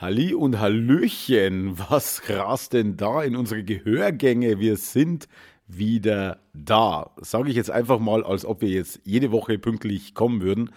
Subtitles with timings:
[0.00, 4.58] Halli und Hallöchen, was rast denn da in unsere Gehörgänge?
[4.58, 5.28] Wir sind
[5.66, 7.10] wieder da.
[7.20, 10.70] Sage ich jetzt einfach mal, als ob wir jetzt jede Woche pünktlich kommen würden.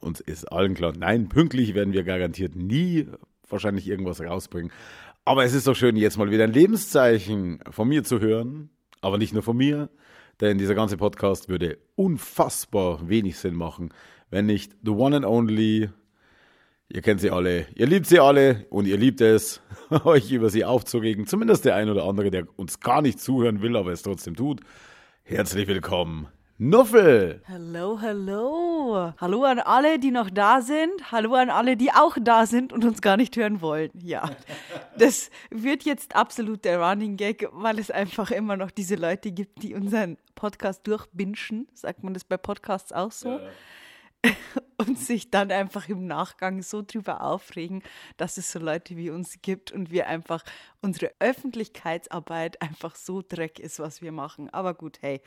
[0.00, 3.06] Uns ist allen klar, nein, pünktlich werden wir garantiert nie
[3.48, 4.72] wahrscheinlich irgendwas rausbringen.
[5.24, 8.70] Aber es ist doch schön, jetzt mal wieder ein Lebenszeichen von mir zu hören.
[9.00, 9.88] Aber nicht nur von mir,
[10.40, 13.90] denn dieser ganze Podcast würde unfassbar wenig Sinn machen,
[14.30, 15.90] wenn nicht the one and only
[16.90, 19.62] Ihr kennt sie alle, ihr liebt sie alle und ihr liebt es,
[20.04, 21.26] euch über sie aufzuregen.
[21.26, 24.60] Zumindest der ein oder andere, der uns gar nicht zuhören will, aber es trotzdem tut.
[25.22, 26.28] Herzlich willkommen,
[26.58, 27.40] Nuffel!
[27.48, 29.14] Hallo, hallo.
[29.18, 31.10] Hallo an alle, die noch da sind.
[31.10, 33.90] Hallo an alle, die auch da sind und uns gar nicht hören wollen.
[33.94, 34.30] Ja,
[34.98, 39.62] das wird jetzt absolut der Running Gag, weil es einfach immer noch diese Leute gibt,
[39.62, 41.66] die unseren Podcast durchbinschen.
[41.72, 43.40] Sagt man das bei Podcasts auch so?
[44.22, 44.32] Ja
[44.76, 47.82] und sich dann einfach im Nachgang so drüber aufregen,
[48.16, 50.44] dass es so Leute wie uns gibt und wir einfach
[50.80, 54.50] unsere Öffentlichkeitsarbeit einfach so dreck ist, was wir machen.
[54.50, 55.20] Aber gut, hey,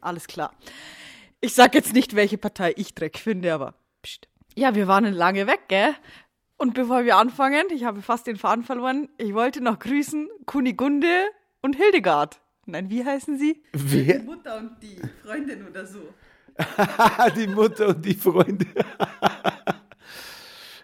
[0.00, 0.54] alles klar.
[1.40, 4.28] Ich sag jetzt nicht, welche Partei ich dreck finde, aber pst.
[4.54, 5.94] Ja, wir waren lange weg, gell?
[6.56, 11.28] Und bevor wir anfangen, ich habe fast den Faden verloren, ich wollte noch grüßen Kunigunde
[11.60, 12.40] und Hildegard.
[12.64, 13.62] Nein, wie heißen sie?
[13.72, 14.18] Wer?
[14.18, 16.00] Die Mutter und die Freundin oder so.
[17.36, 18.66] die Mutter und die Freunde.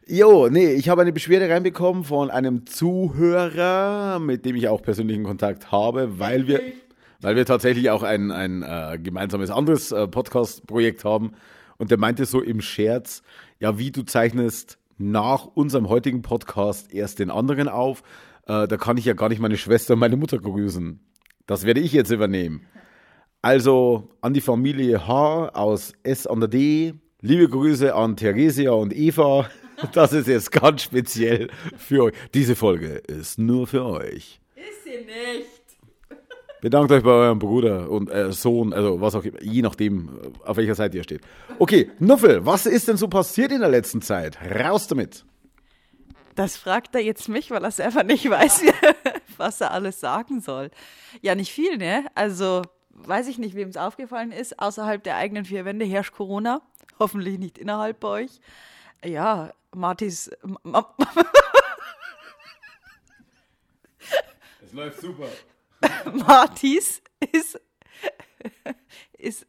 [0.04, 5.22] Jo, nee, ich habe eine Beschwerde reinbekommen von einem Zuhörer, mit dem ich auch persönlichen
[5.22, 6.60] Kontakt habe, weil wir,
[7.20, 11.32] weil wir tatsächlich auch ein, ein äh, gemeinsames anderes äh, Podcast-Projekt haben.
[11.78, 13.22] Und der meinte so im Scherz,
[13.60, 18.02] ja, wie du zeichnest nach unserem heutigen Podcast erst den anderen auf.
[18.46, 21.00] Äh, da kann ich ja gar nicht meine Schwester und meine Mutter grüßen.
[21.46, 22.66] Das werde ich jetzt übernehmen.
[23.44, 26.94] Also an die Familie H aus S an der D.
[27.20, 29.50] Liebe Grüße an Theresia und Eva.
[29.92, 32.12] Das ist jetzt ganz speziell für euch.
[32.34, 34.40] Diese Folge ist nur für euch.
[34.54, 35.48] Ist sie nicht.
[36.60, 40.08] Bedankt euch bei eurem Bruder und äh, Sohn, also was auch immer, je nachdem,
[40.44, 41.22] auf welcher Seite ihr steht.
[41.58, 44.38] Okay, Nuffel, was ist denn so passiert in der letzten Zeit?
[44.40, 45.24] Raus damit.
[46.36, 48.62] Das fragt er jetzt mich, weil er selber nicht weiß,
[49.36, 50.70] was er alles sagen soll.
[51.22, 52.04] Ja, nicht viel, ne?
[52.14, 52.62] Also
[52.94, 56.62] weiß ich nicht, wem es aufgefallen ist, außerhalb der eigenen vier Wände herrscht Corona.
[56.98, 58.40] Hoffentlich nicht innerhalb bei euch.
[59.04, 60.30] Ja, Martis.
[64.64, 65.28] Es läuft super.
[66.12, 67.02] Martis
[67.32, 67.60] ist.
[69.18, 69.46] ist.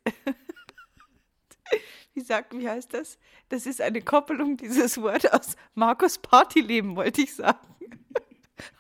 [2.14, 3.18] Wie sagt, wie heißt das?
[3.50, 7.60] Das ist eine Koppelung dieses Wort aus Markus Partyleben, wollte ich sagen.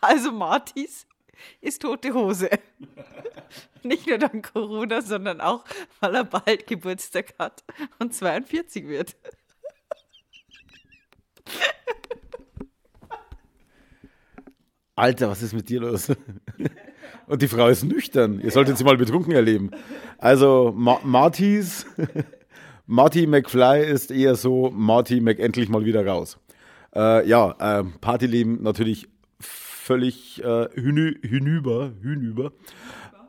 [0.02, 1.07] Also Martis
[1.62, 2.50] ist tote Hose.
[3.84, 5.66] Nicht nur dank Corona, sondern auch,
[6.00, 7.64] weil er bald Geburtstag hat
[8.00, 9.16] und 42 wird.
[14.96, 16.12] Alter, was ist mit dir los?
[17.28, 18.40] Und die Frau ist nüchtern.
[18.41, 19.72] Ihr solltet sie mal betrunken erleben.
[20.18, 21.85] Also, Ma Martys,
[22.85, 26.38] Marty McFly ist eher so, Marty McEndlich mal wieder raus.
[26.96, 29.08] Äh, ja, äh, Partyleben natürlich
[29.40, 32.52] völlig äh, hinü hinüber, hinüber.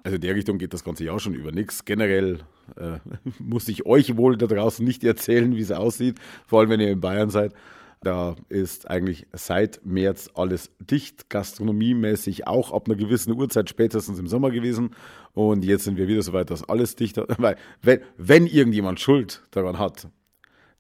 [0.05, 1.87] Also in der Richtung geht das ganze Jahr schon über nichts.
[1.87, 2.41] Generell
[2.77, 2.99] äh,
[3.39, 6.91] muss ich euch wohl da draußen nicht erzählen, wie es aussieht, vor allem wenn ihr
[6.91, 7.55] in Bayern seid.
[8.03, 14.27] Da ist eigentlich seit März alles dicht, gastronomiemäßig auch ab einer gewissen Uhrzeit, spätestens im
[14.27, 14.91] Sommer gewesen.
[15.33, 17.27] Und jetzt sind wir wieder so weit, dass alles dicht ist.
[17.39, 20.09] Weil, wenn, wenn irgendjemand Schuld daran hat,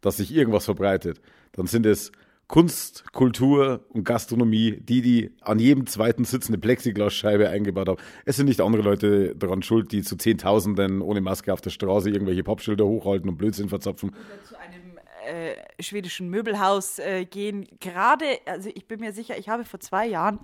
[0.02, 2.12] dass sich irgendwas verbreitet, dann sind es
[2.54, 8.00] Kunst, Kultur und Gastronomie, die, die an jedem zweiten Sitz eine Plexiglasscheibe eingebaut haben.
[8.26, 12.10] Es sind nicht andere Leute daran schuld, die zu Zehntausenden ohne Maske auf der Straße
[12.10, 14.10] irgendwelche Pappschilder hochhalten und Blödsinn verzapfen.
[14.10, 17.66] Oder zu einem äh, schwedischen Möbelhaus äh, gehen.
[17.80, 20.38] Gerade, also ich bin mir sicher, ich habe vor zwei Jahren,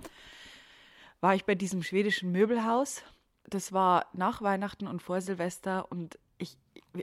[1.21, 3.03] war ich bei diesem schwedischen Möbelhaus.
[3.49, 6.19] Das war nach Weihnachten und vor Silvester und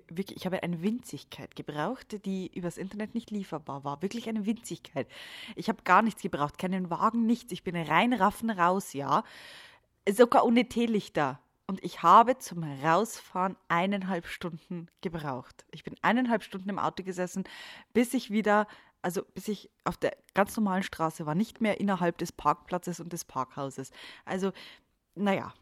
[0.09, 4.03] wirklich, ich habe eine Winzigkeit gebraucht, die übers Internet nicht lieferbar war.
[4.03, 5.09] Wirklich eine Winzigkeit.
[5.57, 7.53] Ich habe gar nichts gebraucht, keinen Wagen, nichts.
[7.53, 9.25] Ich bin rein raffen raus, ja.
[10.09, 11.41] Sogar ohne Teelichter.
[11.67, 15.67] Und ich habe zum Rausfahren eineinhalb Stunden gebraucht.
[15.71, 17.45] Ich bin eineinhalb Stunden im Auto gesessen,
[17.93, 18.67] bis ich wieder,
[19.03, 23.13] also bis ich auf der ganz normalen Straße war, nicht mehr innerhalb des Parkplatzes und
[23.13, 23.91] des Parkhauses.
[24.25, 24.53] Also,
[25.15, 25.53] naja,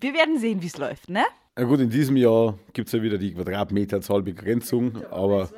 [0.00, 1.24] wir werden sehen, wie es läuft, ne?
[1.56, 5.50] Na gut, in diesem Jahr gibt es ja wieder die Quadratmeterzahlbegrenzung, aber,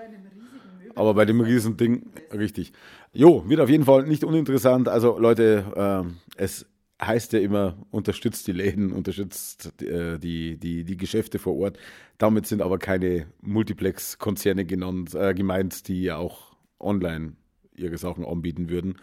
[0.95, 2.73] aber bei dem riesen Ding, richtig.
[3.13, 4.89] Jo, wird auf jeden Fall nicht uninteressant.
[4.89, 6.07] Also Leute,
[6.39, 6.67] äh, es
[7.03, 11.79] heißt ja immer, unterstützt die Läden, unterstützt äh, die, die, die Geschäfte vor Ort.
[12.19, 17.35] Damit sind aber keine Multiplex-Konzerne genannt, äh, gemeint, die ja auch online
[17.75, 18.97] ihre Sachen anbieten würden.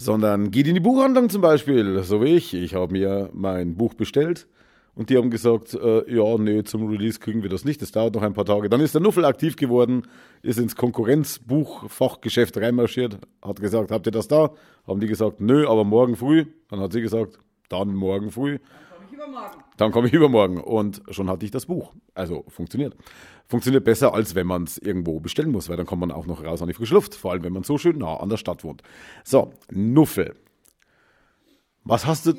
[0.00, 2.54] Sondern geht in die Buchhandlung zum Beispiel, so wie ich.
[2.54, 4.46] Ich habe mir mein Buch bestellt
[4.94, 8.14] und die haben gesagt, äh, ja, nee, zum Release kriegen wir das nicht, das dauert
[8.14, 8.68] noch ein paar Tage.
[8.68, 10.02] Dann ist der Nuffel aktiv geworden,
[10.42, 14.50] ist ins Konkurrenzbuchfachgeschäft reinmarschiert, hat gesagt, habt ihr das da?
[14.86, 16.46] Haben die gesagt, nö, aber morgen früh.
[16.68, 17.38] Dann hat sie gesagt,
[17.68, 18.58] dann morgen früh.
[19.20, 19.64] Dann komme ich übermorgen.
[19.76, 20.60] Dann komme ich übermorgen.
[20.60, 21.92] Und schon hatte ich das Buch.
[22.14, 22.96] Also funktioniert.
[23.46, 26.44] Funktioniert besser, als wenn man es irgendwo bestellen muss, weil dann kommt man auch noch
[26.44, 28.64] raus an die frische Luft, vor allem wenn man so schön nah an der Stadt
[28.64, 28.82] wohnt.
[29.24, 30.36] So, Nuffel.
[31.84, 32.30] Was hast du.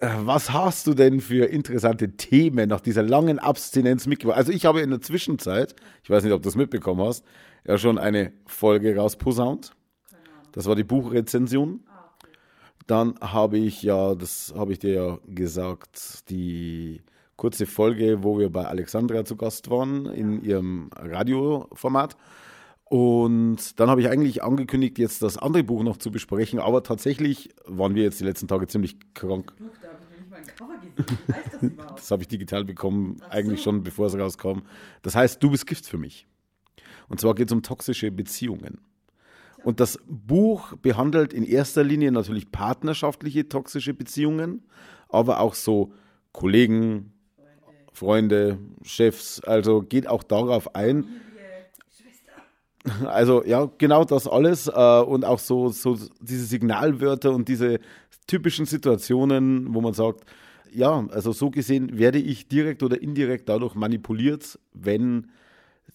[0.00, 4.38] Äh, was hast du denn für interessante Themen nach dieser langen Abstinenz mitgebracht?
[4.38, 5.74] Also ich habe in der Zwischenzeit,
[6.04, 7.24] ich weiß nicht, ob du das mitbekommen hast,
[7.66, 9.72] ja schon eine Folge rausposaunt.
[10.52, 11.80] Das war die Buchrezension.
[12.88, 17.02] Dann habe ich ja, das habe ich dir ja gesagt, die
[17.36, 22.16] kurze Folge, wo wir bei Alexandra zu Gast waren in ihrem Radioformat.
[22.84, 27.50] Und dann habe ich eigentlich angekündigt, jetzt das andere Buch noch zu besprechen, aber tatsächlich
[27.66, 29.52] waren wir jetzt die letzten Tage ziemlich krank.
[31.94, 34.60] das habe ich digital bekommen, eigentlich schon bevor es rauskam.
[35.02, 36.26] Das heißt, du bist Gift für mich.
[37.10, 38.80] Und zwar geht es um toxische Beziehungen.
[39.64, 44.62] Und das Buch behandelt in erster Linie natürlich partnerschaftliche toxische Beziehungen,
[45.08, 45.92] aber auch so
[46.32, 47.12] Kollegen,
[47.92, 51.04] Freunde, Chefs, also geht auch darauf ein.
[53.04, 57.80] Also ja, genau das alles äh, und auch so, so diese Signalwörter und diese
[58.26, 60.24] typischen Situationen, wo man sagt,
[60.72, 65.30] ja, also so gesehen werde ich direkt oder indirekt dadurch manipuliert, wenn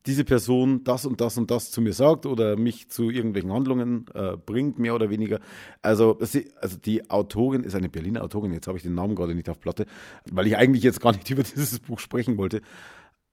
[0.06, 4.06] diese Person das und das und das zu mir sagt oder mich zu irgendwelchen Handlungen
[4.14, 5.40] äh, bringt, mehr oder weniger.
[5.82, 9.34] Also, sie, also die Autorin ist eine Berliner Autorin, jetzt habe ich den Namen gerade
[9.34, 9.86] nicht auf Platte,
[10.30, 12.62] weil ich eigentlich jetzt gar nicht über dieses Buch sprechen wollte.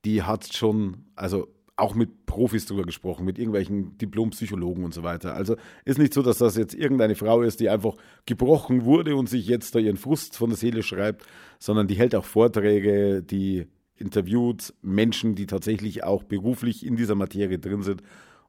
[0.04, 1.48] Die hat schon, also
[1.80, 5.34] auch mit Profis drüber gesprochen, mit irgendwelchen Diplompsychologen und so weiter.
[5.34, 7.94] Also ist nicht so, dass das jetzt irgendeine Frau ist, die einfach
[8.26, 11.24] gebrochen wurde und sich jetzt da ihren Frust von der Seele schreibt,
[11.58, 13.66] sondern die hält auch Vorträge, die
[14.00, 18.02] interviewt Menschen, die tatsächlich auch beruflich in dieser Materie drin sind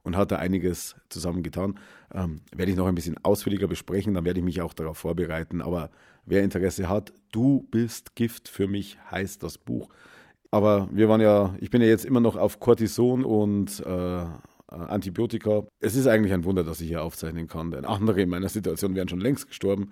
[0.04, 1.80] und hat da einiges zusammengetan.
[2.14, 5.62] Ähm, werde ich noch ein bisschen ausführlicher besprechen, dann werde ich mich auch darauf vorbereiten.
[5.62, 5.90] Aber
[6.26, 9.90] wer Interesse hat, du bist Gift für mich, heißt das Buch.
[10.50, 14.26] Aber wir waren ja, ich bin ja jetzt immer noch auf Cortison und äh,
[14.68, 15.64] Antibiotika.
[15.80, 18.96] Es ist eigentlich ein Wunder, dass ich hier aufzeichnen kann, denn andere in meiner Situation
[18.96, 19.92] wären schon längst gestorben.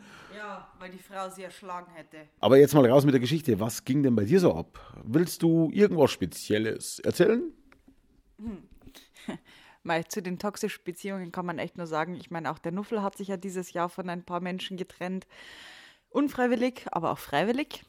[0.79, 2.29] Weil die Frau sie erschlagen hätte.
[2.39, 3.59] Aber jetzt mal raus mit der Geschichte.
[3.59, 4.79] Was ging denn bei dir so ab?
[5.03, 7.51] Willst du irgendwas Spezielles erzählen?
[8.37, 8.63] Hm.
[9.83, 13.01] Mal zu den toxischen Beziehungen kann man echt nur sagen, ich meine, auch der Nuffel
[13.01, 15.27] hat sich ja dieses Jahr von ein paar Menschen getrennt.
[16.09, 17.83] Unfreiwillig, aber auch freiwillig.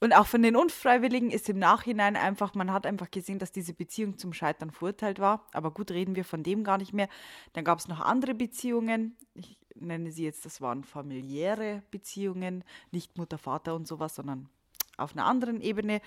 [0.00, 3.74] Und auch von den Unfreiwilligen ist im Nachhinein einfach, man hat einfach gesehen, dass diese
[3.74, 5.46] Beziehung zum Scheitern verurteilt war.
[5.52, 7.08] Aber gut, reden wir von dem gar nicht mehr.
[7.52, 9.16] Dann gab es noch andere Beziehungen.
[9.34, 14.48] Ich nenne sie jetzt, das waren familiäre Beziehungen, nicht Mutter, Vater und sowas, sondern
[14.96, 16.00] auf einer anderen Ebene.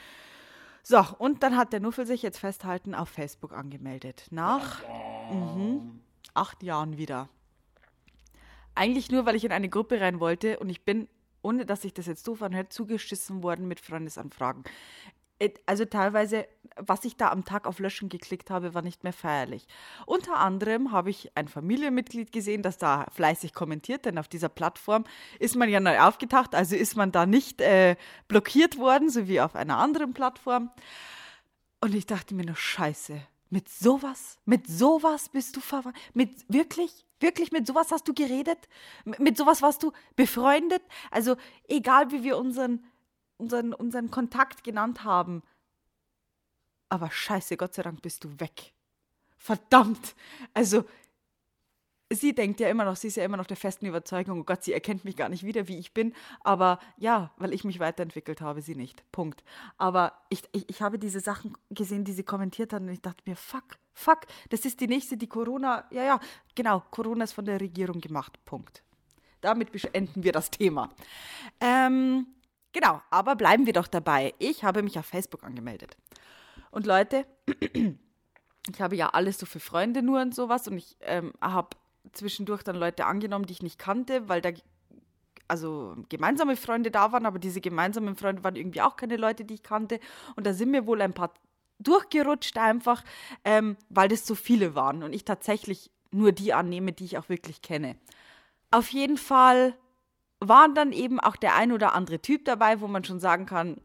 [0.84, 4.28] So, und dann hat der Nuffel sich jetzt festhalten auf Facebook angemeldet.
[4.32, 4.82] Nach
[5.32, 5.82] mh,
[6.34, 7.30] acht Jahren wieder.
[8.74, 11.08] Eigentlich nur, weil ich in eine Gruppe rein wollte und ich bin
[11.42, 14.64] ohne dass ich das jetzt doof anhört, zugeschissen worden mit Freundesanfragen.
[15.66, 19.68] Also teilweise, was ich da am Tag auf Löschen geklickt habe, war nicht mehr feierlich.
[20.06, 25.04] Unter anderem habe ich ein Familienmitglied gesehen, das da fleißig kommentiert, denn auf dieser Plattform
[25.40, 27.96] ist man ja neu aufgetaucht, also ist man da nicht äh,
[28.28, 30.70] blockiert worden, so wie auf einer anderen Plattform.
[31.82, 37.06] Und ich dachte mir nur, scheiße, mit sowas, mit sowas bist du verwandt, mit wirklich,
[37.22, 38.68] Wirklich, mit sowas hast du geredet?
[39.06, 40.82] Mit sowas warst du befreundet?
[41.12, 41.36] Also,
[41.68, 42.84] egal wie wir unseren,
[43.42, 45.44] unseren, unseren Kontakt genannt haben.
[46.90, 48.74] Aber scheiße, Gott sei Dank bist du weg.
[49.38, 50.16] Verdammt.
[50.54, 50.86] Also,
[52.12, 54.64] sie denkt ja immer noch, sie ist ja immer noch der festen Überzeugung, oh Gott,
[54.64, 56.14] sie erkennt mich gar nicht wieder, wie ich bin.
[56.42, 59.04] Aber ja, weil ich mich weiterentwickelt habe, sie nicht.
[59.12, 59.44] Punkt.
[59.78, 63.24] Aber ich, ich, ich habe diese Sachen gesehen, die sie kommentiert hat und ich dachte
[63.26, 66.20] mir, fuck, fuck, das ist die nächste, die Corona, ja, ja,
[66.56, 68.44] genau, Corona ist von der Regierung gemacht.
[68.46, 68.84] Punkt.
[69.40, 70.90] Damit beenden wir das Thema.
[71.60, 72.28] Ähm,
[72.72, 74.34] genau, aber bleiben wir doch dabei.
[74.40, 75.98] Ich habe mich auf Facebook angemeldet.
[76.72, 77.26] Und Leute,
[78.74, 81.70] ich habe ja alles so für Freunde nur und sowas und ich ähm, habe
[82.14, 84.52] zwischendurch dann Leute angenommen, die ich nicht kannte, weil da
[85.48, 89.56] also gemeinsame Freunde da waren, aber diese gemeinsamen Freunde waren irgendwie auch keine Leute, die
[89.56, 90.00] ich kannte.
[90.38, 91.34] Und da sind mir wohl ein paar
[91.80, 93.04] durchgerutscht einfach,
[93.44, 97.28] ähm, weil das so viele waren und ich tatsächlich nur die annehme, die ich auch
[97.28, 97.96] wirklich kenne.
[98.70, 99.76] Auf jeden Fall
[100.42, 103.78] waren dann eben auch der ein oder andere Typ dabei, wo man schon sagen kann,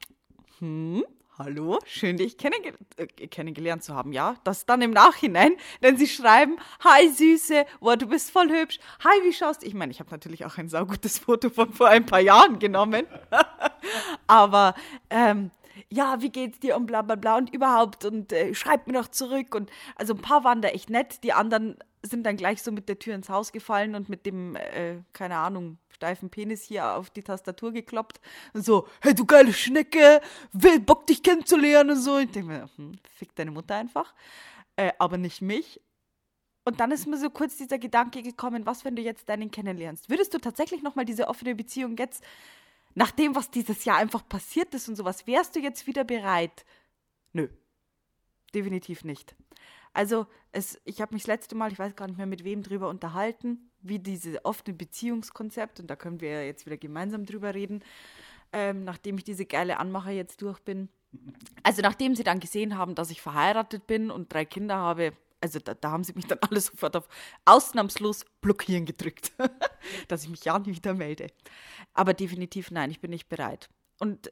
[0.58, 1.04] hm,
[1.38, 2.16] hallo, schön.
[2.16, 4.36] dich kennenge äh, kennengelernt zu haben, ja.
[4.42, 9.22] Das dann im Nachhinein, denn sie schreiben, hi Süße, wow, du bist voll hübsch, hi,
[9.22, 9.66] wie schaust du?
[9.66, 13.06] Ich meine, ich habe natürlich auch ein saugutes Foto von vor ein paar Jahren genommen,
[14.26, 14.74] aber
[15.10, 15.50] ähm,
[15.90, 17.36] ja, wie geht's dir und bla bla bla.
[17.36, 19.54] Und überhaupt und äh, schreibt mir noch zurück.
[19.54, 22.88] Und also ein paar waren da echt nett, die anderen sind dann gleich so mit
[22.88, 27.10] der Tür ins Haus gefallen und mit dem, äh, keine Ahnung, steifen Penis hier auf
[27.10, 28.20] die Tastatur gekloppt
[28.52, 30.20] und so, hey du geile Schnecke,
[30.52, 32.18] will Bock dich kennenzulernen und so.
[32.18, 34.14] Ich denke mir, hm, fick deine Mutter einfach,
[34.76, 35.80] äh, aber nicht mich.
[36.64, 40.10] Und dann ist mir so kurz dieser Gedanke gekommen, was, wenn du jetzt deinen kennenlernst?
[40.10, 42.24] Würdest du tatsächlich nochmal diese offene Beziehung jetzt,
[42.94, 46.64] nach dem, was dieses Jahr einfach passiert ist und sowas, wärst du jetzt wieder bereit?
[47.32, 47.48] Nö,
[48.54, 49.36] definitiv nicht.
[49.96, 52.62] Also, es, ich habe mich das letzte Mal, ich weiß gar nicht mehr mit wem,
[52.62, 57.54] drüber unterhalten, wie diese offene Beziehungskonzept, und da können wir ja jetzt wieder gemeinsam drüber
[57.54, 57.82] reden,
[58.52, 60.90] ähm, nachdem ich diese geile Anmacher jetzt durch bin.
[61.62, 65.60] Also, nachdem sie dann gesehen haben, dass ich verheiratet bin und drei Kinder habe, also
[65.60, 67.08] da, da haben sie mich dann alle sofort auf
[67.46, 69.32] ausnahmslos blockieren gedrückt,
[70.08, 71.28] dass ich mich ja nie wieder melde.
[71.94, 73.70] Aber definitiv nein, ich bin nicht bereit.
[73.98, 74.30] Und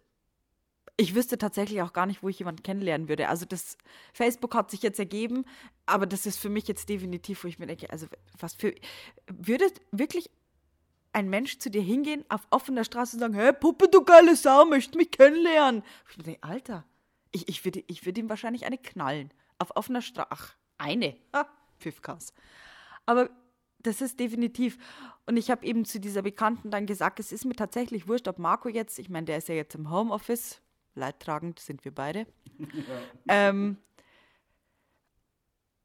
[0.97, 3.29] ich wüsste tatsächlich auch gar nicht, wo ich jemanden kennenlernen würde.
[3.29, 3.77] Also das
[4.13, 5.45] Facebook hat sich jetzt ergeben,
[5.87, 8.07] aber das ist für mich jetzt definitiv, wo ich mir denke, also
[8.39, 8.75] was für
[9.27, 10.31] würde wirklich
[11.13, 14.65] ein Mensch zu dir hingehen auf offener Straße und sagen, hey Puppe, du geile Sau,
[14.65, 15.83] möchtest mich kennenlernen?
[16.11, 16.85] Ich denke, Alter,
[17.33, 19.33] ich, ich würde ich würd ihm wahrscheinlich eine knallen.
[19.59, 20.29] Auf offener Straße.
[20.31, 21.17] Ach, eine.
[21.33, 21.47] Ah,
[21.79, 22.33] Pfiffkas.
[23.07, 23.31] Aber
[23.81, 24.79] das ist definitiv.
[25.27, 28.39] Und ich habe eben zu dieser Bekannten dann gesagt, es ist mir tatsächlich wurscht, ob
[28.39, 30.61] Marco jetzt, ich meine, der ist ja jetzt im Homeoffice,
[30.95, 32.27] leidtragend sind wir beide.
[33.27, 33.79] Ähm,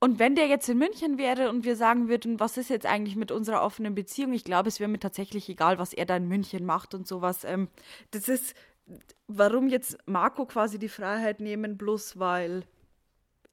[0.02, 3.18] und wenn der jetzt in München wäre und wir sagen würden, was ist jetzt eigentlich
[3.18, 4.32] mit unserer offenen Beziehung?
[4.32, 7.44] Ich glaube, es wäre mir tatsächlich egal, was er da in München macht und sowas.
[7.44, 7.68] Ähm,
[8.12, 8.56] das ist,
[9.28, 12.64] warum jetzt Marco quasi die Freiheit nehmen, bloß weil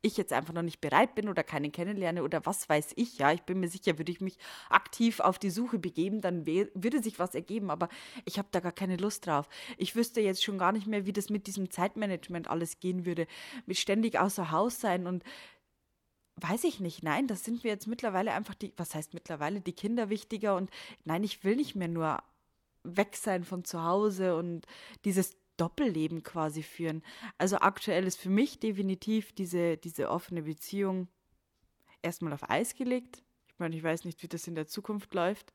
[0.06, 3.32] ich jetzt einfach noch nicht bereit bin oder keinen kennenlerne oder was weiß ich, ja,
[3.32, 4.38] ich bin mir sicher, würde ich mich
[4.70, 7.88] aktiv auf die Suche begeben, dann würde sich was ergeben, aber
[8.24, 9.48] ich habe da gar keine Lust drauf.
[9.76, 13.26] Ich wüsste jetzt schon gar nicht mehr, wie das mit diesem Zeitmanagement alles gehen würde,
[13.66, 15.24] mit ständig außer Haus sein und
[16.36, 19.72] weiß ich nicht, nein, das sind wir jetzt mittlerweile einfach die, was heißt mittlerweile, die
[19.72, 20.70] Kinder wichtiger und
[21.04, 22.22] nein, ich will nicht mehr nur
[22.84, 24.66] weg sein von zu Hause und
[25.04, 27.02] dieses Doppelleben quasi führen.
[27.38, 31.08] Also aktuell ist für mich definitiv diese, diese offene Beziehung
[32.02, 33.22] erstmal auf Eis gelegt.
[33.48, 35.52] Ich meine, ich weiß nicht, wie das in der Zukunft läuft.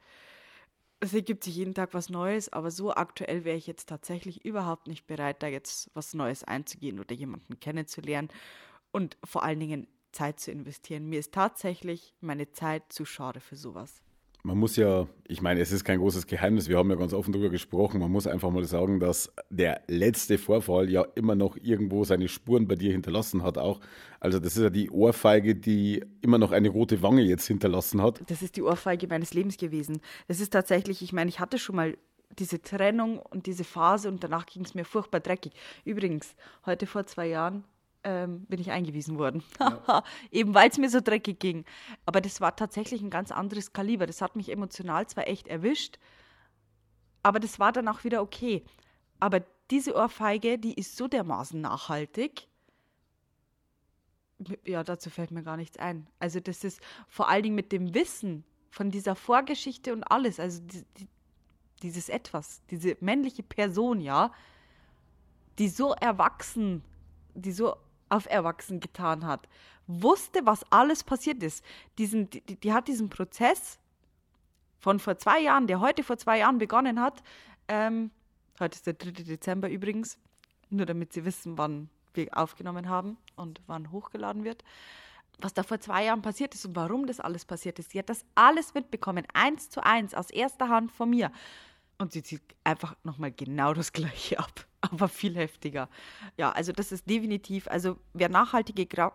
[0.99, 4.87] Es ergibt sich jeden Tag was Neues, aber so aktuell wäre ich jetzt tatsächlich überhaupt
[4.87, 8.29] nicht bereit, da jetzt was Neues einzugehen oder jemanden kennenzulernen
[8.91, 11.07] und vor allen Dingen Zeit zu investieren.
[11.09, 14.03] Mir ist tatsächlich meine Zeit zu schade für sowas
[14.43, 17.31] man muss ja, ich meine, es ist kein großes Geheimnis, wir haben ja ganz offen
[17.31, 22.03] darüber gesprochen, man muss einfach mal sagen, dass der letzte Vorfall ja immer noch irgendwo
[22.03, 23.79] seine Spuren bei dir hinterlassen hat auch.
[24.19, 28.21] Also das ist ja die Ohrfeige, die immer noch eine rote Wange jetzt hinterlassen hat.
[28.27, 30.01] Das ist die Ohrfeige meines Lebens gewesen.
[30.27, 31.97] Das ist tatsächlich, ich meine, ich hatte schon mal
[32.39, 35.53] diese Trennung und diese Phase und danach ging es mir furchtbar dreckig.
[35.85, 37.63] Übrigens, heute vor zwei Jahren
[38.03, 39.43] ähm, bin ich eingewiesen worden.
[39.59, 40.03] Ja.
[40.31, 41.65] Eben weil es mir so dreckig ging.
[42.05, 44.05] Aber das war tatsächlich ein ganz anderes Kaliber.
[44.05, 45.99] Das hat mich emotional zwar echt erwischt,
[47.23, 48.63] aber das war dann auch wieder okay.
[49.19, 52.47] Aber diese Ohrfeige, die ist so dermaßen nachhaltig.
[54.65, 56.07] Ja, dazu fällt mir gar nichts ein.
[56.19, 60.61] Also das ist vor allen Dingen mit dem Wissen von dieser Vorgeschichte und alles, also
[60.63, 61.07] die, die,
[61.83, 64.31] dieses Etwas, diese männliche Person, ja,
[65.59, 66.83] die so erwachsen,
[67.35, 67.75] die so
[68.11, 69.47] auf Erwachsen getan hat,
[69.87, 71.63] wusste, was alles passiert ist.
[71.97, 73.79] Diesen, die, die hat diesen Prozess
[74.79, 77.23] von vor zwei Jahren, der heute vor zwei Jahren begonnen hat,
[77.67, 78.11] ähm,
[78.59, 79.11] heute ist der 3.
[79.11, 80.17] Dezember übrigens,
[80.69, 84.63] nur damit Sie wissen, wann wir aufgenommen haben und wann hochgeladen wird,
[85.39, 87.91] was da vor zwei Jahren passiert ist und warum das alles passiert ist.
[87.91, 91.31] Sie hat das alles mitbekommen, eins zu eins, aus erster Hand von mir.
[92.01, 95.87] Und sie zieht einfach nochmal genau das Gleiche ab, aber viel heftiger.
[96.35, 99.13] Ja, also das ist definitiv, also wer nachhaltige Gra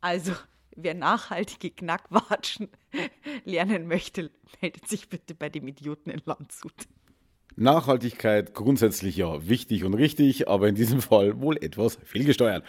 [0.00, 0.32] also
[0.74, 2.68] wer nachhaltige Knackwatschen
[3.44, 6.88] lernen möchte, meldet sich bitte bei dem Idioten in Landshut.
[7.54, 12.64] Nachhaltigkeit grundsätzlich ja wichtig und richtig, aber in diesem Fall wohl etwas fehlgesteuert.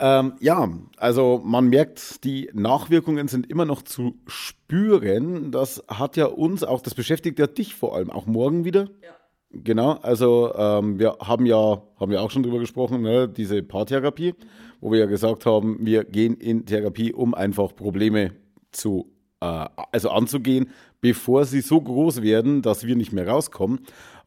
[0.00, 5.52] Ähm, ja, also man merkt, die Nachwirkungen sind immer noch zu spüren.
[5.52, 8.88] Das hat ja uns auch, das beschäftigt ja dich vor allem auch morgen wieder.
[9.02, 9.10] Ja.
[9.52, 14.34] Genau, also ähm, wir haben ja, haben wir auch schon drüber gesprochen, ne, diese Paartherapie,
[14.80, 18.32] wo wir ja gesagt haben, wir gehen in Therapie, um einfach Probleme
[18.70, 23.80] zu, äh, also anzugehen, bevor sie so groß werden, dass wir nicht mehr rauskommen.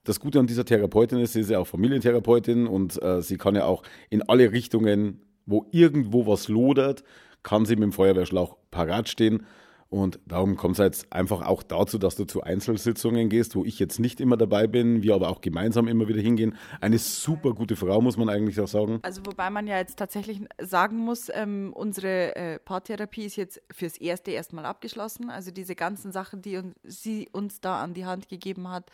[0.03, 3.56] Das Gute an dieser Therapeutin ist, sie ist ja auch Familientherapeutin und äh, sie kann
[3.56, 7.04] ja auch in alle Richtungen, wo irgendwo was lodert,
[7.44, 9.46] kann sie mit dem Feuerwehrschlauch parat stehen
[9.94, 13.78] und darum kommt es jetzt einfach auch dazu, dass du zu Einzelsitzungen gehst, wo ich
[13.78, 16.58] jetzt nicht immer dabei bin, wir aber auch gemeinsam immer wieder hingehen.
[16.82, 18.98] Eine super gute Frau, muss man eigentlich auch sagen.
[19.04, 23.98] Also wobei man ja jetzt tatsächlich sagen muss, ähm, unsere äh, Paartherapie ist jetzt fürs
[23.98, 25.30] Erste erstmal abgeschlossen.
[25.30, 28.90] Also diese ganzen Sachen, die uns, sie uns da an die Hand gegeben hat,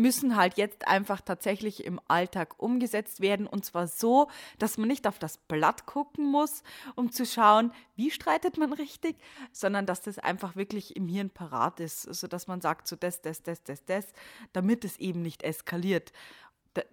[0.00, 3.46] müssen halt jetzt einfach tatsächlich im Alltag umgesetzt werden.
[3.46, 6.62] Und zwar so, dass man nicht auf das Blatt gucken muss,
[6.94, 9.16] um zu schauen, wie streitet man richtig,
[9.52, 13.42] sondern dass das einfach wirklich im Hirn parat ist, sodass man sagt, so das, das,
[13.42, 14.06] das, das, das,
[14.52, 16.12] damit es eben nicht eskaliert.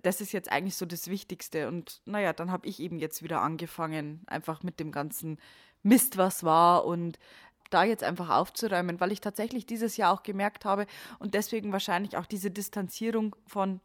[0.01, 1.67] Das ist jetzt eigentlich so das Wichtigste.
[1.67, 5.38] Und naja, dann habe ich eben jetzt wieder angefangen, einfach mit dem ganzen
[5.83, 7.19] Mist, was war und
[7.73, 10.85] da jetzt einfach aufzuräumen, weil ich tatsächlich dieses Jahr auch gemerkt habe
[11.19, 13.81] und deswegen wahrscheinlich auch diese Distanzierung von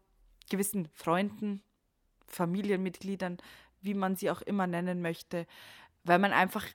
[0.50, 1.62] gewissen Freunden,
[2.26, 3.38] Familienmitgliedern,
[3.80, 5.46] wie man sie auch immer nennen möchte,
[6.04, 6.66] weil man einfach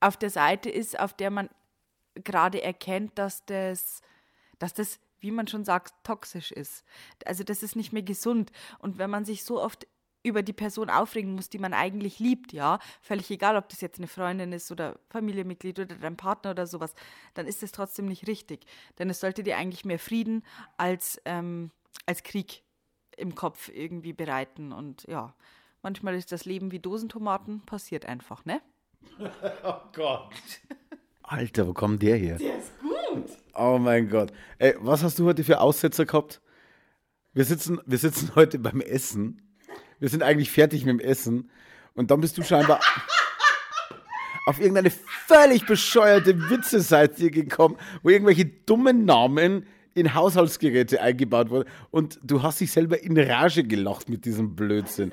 [0.00, 1.48] auf der Seite ist, auf der man
[2.14, 4.00] gerade erkennt, dass das,
[4.58, 6.84] dass das, wie man schon sagt, toxisch ist.
[7.24, 8.52] Also das ist nicht mehr gesund.
[8.78, 9.86] Und wenn man sich so oft
[10.26, 13.98] über die Person aufregen muss, die man eigentlich liebt, ja, völlig egal, ob das jetzt
[13.98, 16.94] eine Freundin ist oder Familienmitglied oder dein Partner oder sowas,
[17.34, 18.66] dann ist es trotzdem nicht richtig.
[18.98, 20.42] Denn es sollte dir eigentlich mehr Frieden
[20.76, 21.70] als, ähm,
[22.06, 22.62] als Krieg
[23.16, 24.72] im Kopf irgendwie bereiten.
[24.72, 25.34] Und ja,
[25.82, 28.60] manchmal ist das Leben wie Dosentomaten, passiert einfach, ne?
[29.64, 30.34] oh Gott.
[31.22, 32.36] Alter, wo kommt der hier?
[32.36, 33.28] Der ist gut.
[33.54, 34.32] Oh mein Gott.
[34.58, 36.40] Ey, was hast du heute für Aussetzer gehabt?
[37.32, 39.45] Wir sitzen, wir sitzen heute beim Essen
[39.98, 41.50] wir sind eigentlich fertig mit dem Essen.
[41.94, 42.80] Und dann bist du scheinbar
[44.46, 51.68] auf irgendeine völlig bescheuerte Witze-Seite gekommen, wo irgendwelche dummen Namen in Haushaltsgeräte eingebaut wurden.
[51.90, 55.12] Und du hast dich selber in Rage gelacht mit diesem Blödsinn.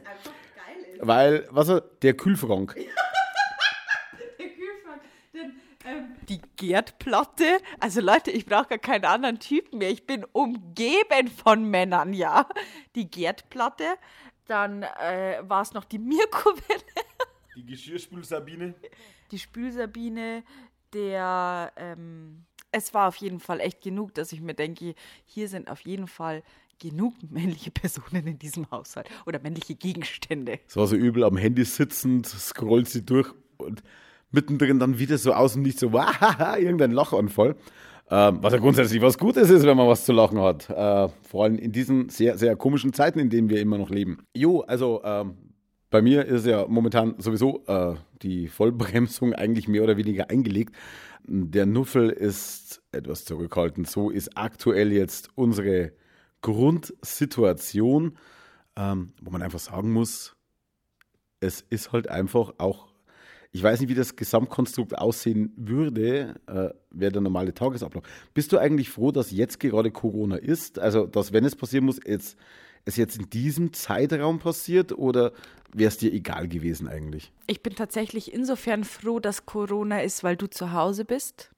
[0.99, 2.75] Weil, was war der Kühlfrank?
[4.39, 5.01] der Kühlfrank.
[5.33, 5.53] Den,
[5.85, 7.57] ähm, die Gerdplatte.
[7.79, 9.89] Also Leute, ich brauche gar keinen anderen Typen mehr.
[9.89, 12.47] Ich bin umgeben von Männern, ja.
[12.95, 13.85] Die Gerdplatte.
[14.47, 16.83] Dann äh, war es noch die Mikrowelle.
[17.55, 18.73] Die Geschirrspülsabine.
[19.31, 20.43] Die Spülsabine,
[20.93, 25.69] der, ähm, es war auf jeden Fall echt genug, dass ich mir denke, hier sind
[25.69, 26.43] auf jeden Fall
[26.79, 30.59] genug männliche Personen in diesem Haushalt oder männliche Gegenstände.
[30.67, 33.83] Es war so übel am Handy sitzend, scrollt sie durch und
[34.31, 37.55] mittendrin dann wieder so aus und nicht so, wahaha, irgendein Lachanfall.
[38.09, 40.69] Ähm, was ja grundsätzlich was Gutes ist, wenn man was zu lachen hat.
[40.69, 44.25] Äh, vor allem in diesen sehr, sehr komischen Zeiten, in denen wir immer noch leben.
[44.33, 45.37] Jo, also ähm,
[45.89, 50.75] bei mir ist ja momentan sowieso äh, die Vollbremsung eigentlich mehr oder weniger eingelegt.
[51.25, 53.89] Der Nuffel ist etwas zurückhaltend.
[53.89, 55.93] So ist aktuell jetzt unsere
[56.41, 58.17] Grundsituation,
[58.75, 60.35] ähm, wo man einfach sagen muss,
[61.39, 62.92] es ist halt einfach auch
[63.53, 68.03] ich weiß nicht, wie das Gesamtkonstrukt aussehen würde, äh, wäre der normale Tagesablauf.
[68.33, 70.79] Bist du eigentlich froh, dass jetzt gerade Corona ist?
[70.79, 72.35] Also, dass wenn es passieren muss, jetzt,
[72.85, 75.33] es jetzt in diesem Zeitraum passiert oder
[75.71, 77.31] wäre es dir egal gewesen eigentlich?
[77.45, 81.51] Ich bin tatsächlich insofern froh, dass Corona ist, weil du zu Hause bist.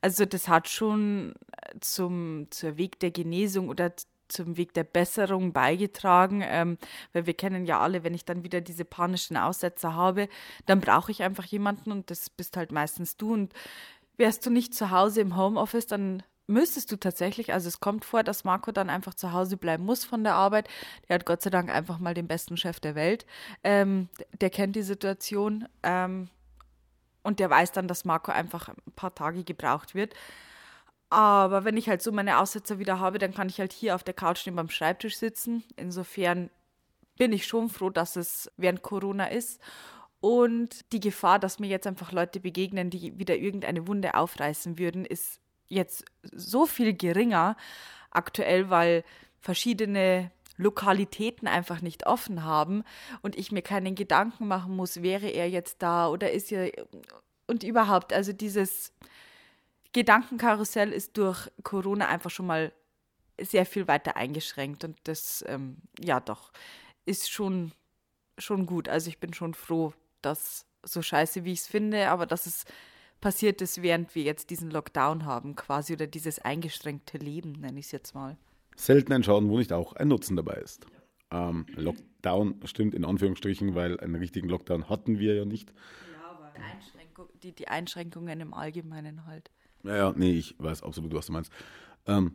[0.00, 1.34] Also das hat schon
[1.80, 3.92] zum, zur Weg der Genesung oder
[4.28, 6.78] zum Weg der Besserung beigetragen, ähm,
[7.12, 10.28] weil wir kennen ja alle, wenn ich dann wieder diese panischen Aussetzer habe,
[10.66, 13.52] dann brauche ich einfach jemanden und das bist halt meistens du und
[14.16, 18.22] wärst du nicht zu Hause im Homeoffice, dann müsstest du tatsächlich, also es kommt vor,
[18.22, 20.68] dass Marco dann einfach zu Hause bleiben muss von der Arbeit.
[21.08, 23.26] Der hat Gott sei Dank einfach mal den besten Chef der Welt.
[23.64, 24.08] Ähm,
[24.40, 26.28] der kennt die Situation ähm,
[27.22, 30.14] und der weiß dann, dass Marco einfach ein paar Tage gebraucht wird.
[31.08, 34.02] Aber wenn ich halt so meine Aussetzer wieder habe, dann kann ich halt hier auf
[34.02, 35.62] der Couch neben beim Schreibtisch sitzen.
[35.76, 36.50] Insofern
[37.16, 39.60] bin ich schon froh, dass es während Corona ist.
[40.20, 45.04] Und die Gefahr, dass mir jetzt einfach Leute begegnen, die wieder irgendeine Wunde aufreißen würden,
[45.04, 47.56] ist jetzt so viel geringer
[48.10, 49.04] aktuell, weil
[49.40, 52.82] verschiedene Lokalitäten einfach nicht offen haben
[53.22, 56.72] und ich mir keinen Gedanken machen muss, wäre er jetzt da oder ist er
[57.46, 58.92] und überhaupt, also dieses
[59.96, 62.70] Gedankenkarussell ist durch Corona einfach schon mal
[63.40, 66.52] sehr viel weiter eingeschränkt und das, ähm, ja doch,
[67.06, 67.72] ist schon,
[68.36, 68.90] schon gut.
[68.90, 72.66] Also ich bin schon froh, dass so scheiße, wie ich es finde, aber dass es
[73.22, 77.86] passiert ist, während wir jetzt diesen Lockdown haben quasi oder dieses eingeschränkte Leben, nenne ich
[77.86, 78.36] es jetzt mal.
[78.76, 80.84] Selten ein Schaden, wo nicht auch ein Nutzen dabei ist.
[81.30, 85.72] Ähm, Lockdown stimmt in Anführungsstrichen, weil einen richtigen Lockdown hatten wir ja nicht.
[86.12, 86.52] Ja, aber
[87.32, 89.50] die, die, die Einschränkungen im Allgemeinen halt.
[89.86, 91.52] Ja, ja, nee, ich weiß absolut, was du meinst.
[92.06, 92.32] Ähm,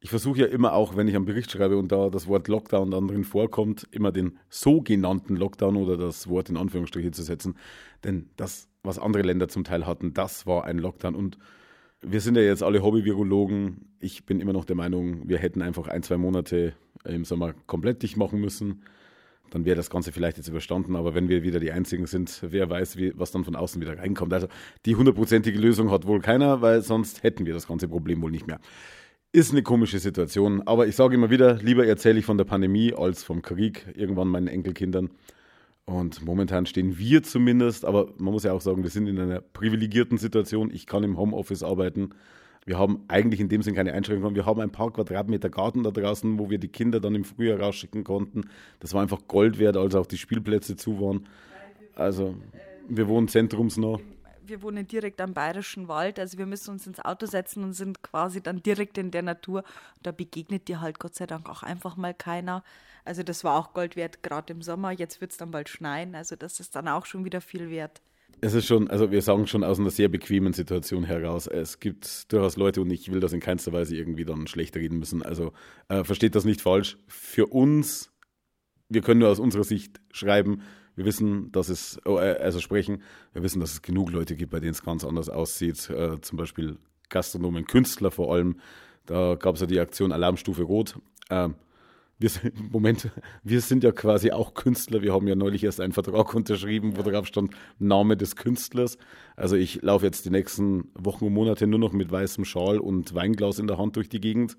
[0.00, 2.90] ich versuche ja immer auch, wenn ich einen Bericht schreibe und da das Wort Lockdown
[2.90, 7.56] dann drin vorkommt, immer den sogenannten Lockdown oder das Wort in Anführungsstriche zu setzen.
[8.02, 11.14] Denn das, was andere Länder zum Teil hatten, das war ein Lockdown.
[11.14, 11.38] Und
[12.00, 13.90] wir sind ja jetzt alle Hobby-Virologen.
[14.00, 16.72] Ich bin immer noch der Meinung, wir hätten einfach ein, zwei Monate
[17.04, 18.82] im Sommer komplett dicht machen müssen.
[19.50, 20.96] Dann wäre das Ganze vielleicht jetzt überstanden.
[20.96, 23.98] Aber wenn wir wieder die Einzigen sind, wer weiß, wie, was dann von außen wieder
[23.98, 24.32] reinkommt.
[24.32, 24.48] Also
[24.86, 28.46] die hundertprozentige Lösung hat wohl keiner, weil sonst hätten wir das ganze Problem wohl nicht
[28.46, 28.60] mehr.
[29.32, 32.94] Ist eine komische Situation, aber ich sage immer wieder, lieber erzähle ich von der Pandemie
[32.94, 35.10] als vom Krieg irgendwann meinen Enkelkindern.
[35.84, 39.40] Und momentan stehen wir zumindest, aber man muss ja auch sagen, wir sind in einer
[39.40, 40.70] privilegierten Situation.
[40.72, 42.10] Ich kann im Homeoffice arbeiten.
[42.66, 44.34] Wir haben eigentlich in dem Sinn keine Einschränkungen.
[44.34, 47.60] Wir haben ein paar Quadratmeter Garten da draußen, wo wir die Kinder dann im Frühjahr
[47.60, 48.50] rausschicken konnten.
[48.80, 51.26] Das war einfach Gold wert, als auch die Spielplätze zu waren.
[51.94, 52.34] Also,
[52.88, 53.98] wir wohnen zentrumsnah
[54.50, 58.02] wir wohnen direkt am Bayerischen Wald, also wir müssen uns ins Auto setzen und sind
[58.02, 59.64] quasi dann direkt in der Natur.
[60.02, 62.62] Da begegnet dir halt Gott sei Dank auch einfach mal keiner.
[63.04, 64.90] Also das war auch Gold wert, gerade im Sommer.
[64.90, 68.02] Jetzt wird es dann bald schneien, also das ist dann auch schon wieder viel wert.
[68.40, 71.46] Es ist schon, also wir sagen schon aus einer sehr bequemen Situation heraus.
[71.46, 74.98] Es gibt durchaus Leute und ich will das in keinster Weise irgendwie dann schlecht reden
[74.98, 75.22] müssen.
[75.22, 75.52] Also
[75.88, 76.96] äh, versteht das nicht falsch.
[77.06, 78.10] Für uns,
[78.88, 80.62] wir können nur aus unserer Sicht schreiben,
[80.96, 84.50] wir wissen, dass es, oh, äh, also sprechen, wir wissen, dass es genug Leute gibt,
[84.50, 85.88] bei denen es ganz anders aussieht.
[85.90, 86.76] Äh, zum Beispiel
[87.08, 88.60] Gastronomen, Künstler vor allem.
[89.06, 90.96] Da gab es ja die Aktion Alarmstufe Rot.
[91.28, 91.50] Äh,
[92.20, 93.10] wir sind, Moment,
[93.42, 95.02] wir sind ja quasi auch Künstler.
[95.02, 98.98] Wir haben ja neulich erst einen Vertrag unterschrieben, wo drauf stand Name des Künstlers.
[99.36, 103.14] Also ich laufe jetzt die nächsten Wochen und Monate nur noch mit weißem Schal und
[103.14, 104.56] Weinglas in der Hand durch die Gegend.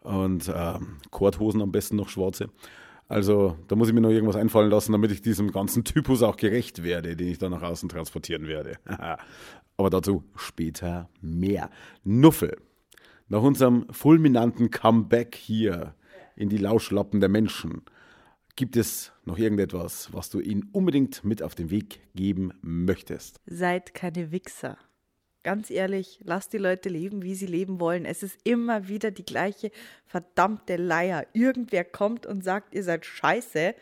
[0.00, 0.78] Und äh,
[1.10, 2.50] Korthosen am besten noch schwarze.
[3.08, 6.36] Also da muss ich mir noch irgendwas einfallen lassen, damit ich diesem ganzen Typus auch
[6.36, 8.78] gerecht werde, den ich dann nach außen transportieren werde.
[9.76, 11.70] Aber dazu später mehr.
[12.02, 12.56] Nuffel.
[13.28, 15.94] Nach unserem fulminanten Comeback hier
[16.36, 17.82] in die Lauschlappen der Menschen
[18.54, 23.40] gibt es noch irgendetwas, was du ihnen unbedingt mit auf den Weg geben möchtest.
[23.46, 24.78] Seid keine Wichser
[25.46, 28.04] ganz ehrlich, lasst die Leute leben, wie sie leben wollen.
[28.04, 29.70] Es ist immer wieder die gleiche
[30.04, 31.24] verdammte Leier.
[31.34, 33.76] Irgendwer kommt und sagt, ihr seid scheiße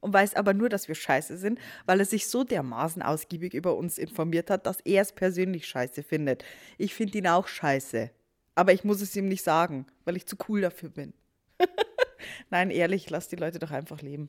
[0.00, 3.76] und weiß aber nur, dass wir scheiße sind, weil er sich so dermaßen ausgiebig über
[3.76, 6.42] uns informiert hat, dass er es persönlich scheiße findet.
[6.78, 8.10] Ich finde ihn auch scheiße.
[8.54, 11.12] Aber ich muss es ihm nicht sagen, weil ich zu cool dafür bin.
[12.50, 14.28] Nein, ehrlich, lasst die Leute doch einfach leben.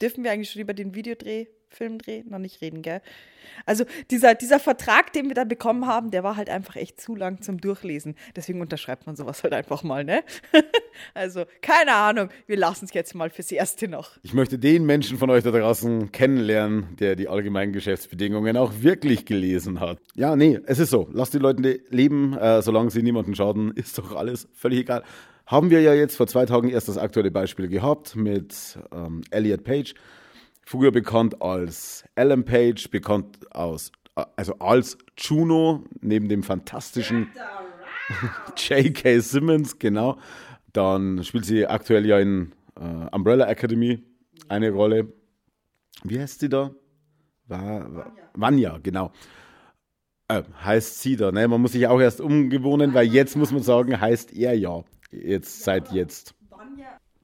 [0.00, 3.00] Dürfen wir eigentlich schon über den Videodreh Filmdreh noch nicht reden, gell?
[3.66, 7.14] Also dieser, dieser Vertrag, den wir da bekommen haben, der war halt einfach echt zu
[7.16, 8.14] lang zum Durchlesen.
[8.36, 10.22] Deswegen unterschreibt man sowas halt einfach mal, ne?
[11.14, 14.12] also, keine Ahnung, wir lassen es jetzt mal fürs Erste noch.
[14.22, 19.26] Ich möchte den Menschen von euch da draußen kennenlernen, der die allgemeinen Geschäftsbedingungen auch wirklich
[19.26, 19.98] gelesen hat.
[20.14, 21.08] Ja, nee, es ist so.
[21.12, 25.02] Lasst die Leute leben, äh, solange sie niemanden schaden, ist doch alles völlig egal.
[25.46, 29.64] Haben wir ja jetzt vor zwei Tagen erst das aktuelle Beispiel gehabt mit ähm, Elliot
[29.64, 29.94] Page
[30.64, 33.92] früher bekannt als Ellen Page, bekannt aus,
[34.36, 37.28] also als Juno, neben dem fantastischen
[38.56, 39.20] J.K.
[39.20, 40.18] Simmons, genau.
[40.72, 44.02] Dann spielt sie aktuell ja in äh, Umbrella Academy
[44.48, 45.12] eine Rolle.
[46.04, 46.70] Wie heißt sie da?
[47.46, 49.12] War, war, Vanya, genau.
[50.28, 51.46] Äh, heißt sie da, ne?
[51.48, 54.82] Man muss sich auch erst umgewohnen, weil jetzt muss man sagen, heißt er ja.
[55.12, 56.34] Jetzt, seit jetzt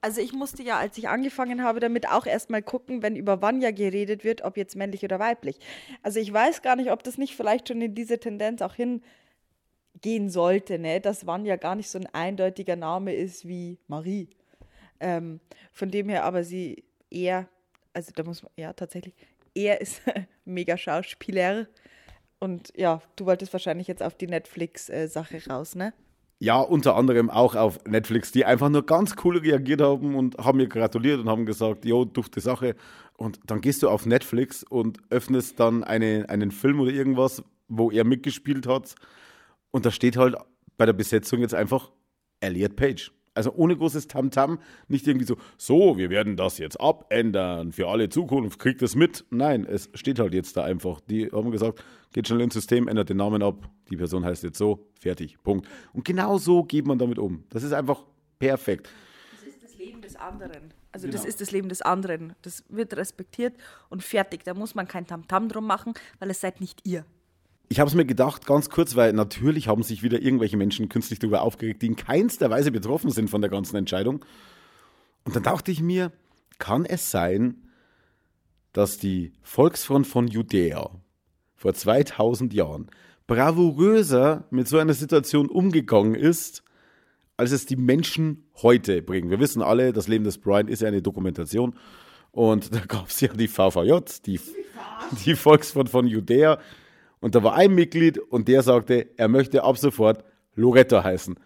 [0.01, 3.71] also ich musste ja, als ich angefangen habe, damit auch erstmal gucken, wenn über Vanya
[3.71, 5.59] geredet wird, ob jetzt männlich oder weiblich.
[6.03, 10.31] Also ich weiß gar nicht, ob das nicht vielleicht schon in diese Tendenz auch hingehen
[10.31, 11.01] sollte, ne?
[11.01, 14.29] dass Vanya gar nicht so ein eindeutiger Name ist wie Marie.
[15.01, 15.41] Ähm,
[15.73, 17.49] von dem her aber sie eher,
[17.93, 19.15] also da muss man, ja tatsächlich,
[19.55, 20.03] er ist
[20.45, 21.67] mega Schauspieler.
[22.41, 25.93] Und ja, du wolltest wahrscheinlich jetzt auf die Netflix-Sache äh, raus, ne?
[26.41, 30.59] Ja, unter anderem auch auf Netflix, die einfach nur ganz cool reagiert haben und haben
[30.59, 32.77] mir gratuliert und haben gesagt, jo, dufte Sache.
[33.17, 37.91] Und dann gehst du auf Netflix und öffnest dann eine, einen Film oder irgendwas, wo
[37.91, 38.95] er mitgespielt hat.
[39.73, 40.37] Und da steht halt
[40.77, 41.91] bei der Besetzung jetzt einfach
[42.41, 43.13] Elliot Page.
[43.35, 48.09] Also ohne großes Tamtam, nicht irgendwie so, so, wir werden das jetzt abändern, für alle
[48.09, 49.25] Zukunft, kriegt es mit.
[49.31, 51.01] Nein, es steht halt jetzt da einfach.
[51.01, 54.59] Die haben gesagt, geht schnell ins System, ändert den Namen ab, die Person heißt jetzt
[54.59, 55.67] so, fertig, Punkt.
[55.93, 57.45] Und genau so geht man damit um.
[57.51, 58.05] Das ist einfach
[58.39, 58.91] perfekt.
[59.33, 60.73] Das ist das Leben des anderen.
[60.93, 61.19] Also genau.
[61.19, 62.35] das ist das Leben des anderen.
[62.43, 63.55] Das wird respektiert
[63.89, 64.45] und fertig.
[64.45, 67.05] Da muss man kein Tamtam drum machen, weil es seid nicht ihr.
[67.71, 71.19] Ich habe es mir gedacht, ganz kurz, weil natürlich haben sich wieder irgendwelche Menschen künstlich
[71.19, 74.25] darüber aufgeregt, die in keinster Weise betroffen sind von der ganzen Entscheidung.
[75.25, 76.11] Und dann dachte ich mir,
[76.59, 77.69] kann es sein,
[78.73, 80.91] dass die Volksfront von Judäa
[81.59, 82.89] vor 2000 Jahren
[83.27, 86.63] bravouröser mit so einer Situation umgegangen ist,
[87.37, 89.29] als es die Menschen heute bringen.
[89.29, 91.75] Wir wissen alle, das Leben des Brian ist ja eine Dokumentation.
[92.31, 94.41] Und da gab es ja die VVJ, die,
[95.25, 96.59] die Volksfront von Judäa.
[97.21, 101.39] Und da war ein Mitglied und der sagte, er möchte ab sofort Loretta heißen.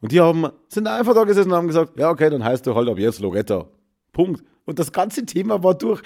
[0.00, 2.74] Und die haben, sind einfach da gesessen und haben gesagt, ja, okay, dann heißt du
[2.74, 3.68] halt ab jetzt Loretta.
[4.12, 4.44] Punkt.
[4.64, 6.02] Und das ganze Thema war durch.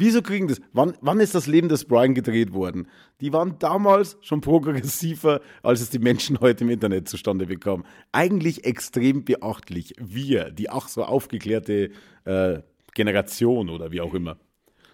[0.00, 0.62] Wieso kriegen das?
[0.72, 2.88] Wann, wann ist das Leben des Brian gedreht worden?
[3.20, 7.84] Die waren damals schon progressiver, als es die Menschen heute im Internet zustande bekamen.
[8.10, 9.92] Eigentlich extrem beachtlich.
[9.98, 11.90] Wir, die ach so aufgeklärte
[12.24, 12.60] äh,
[12.94, 14.38] Generation oder wie auch immer.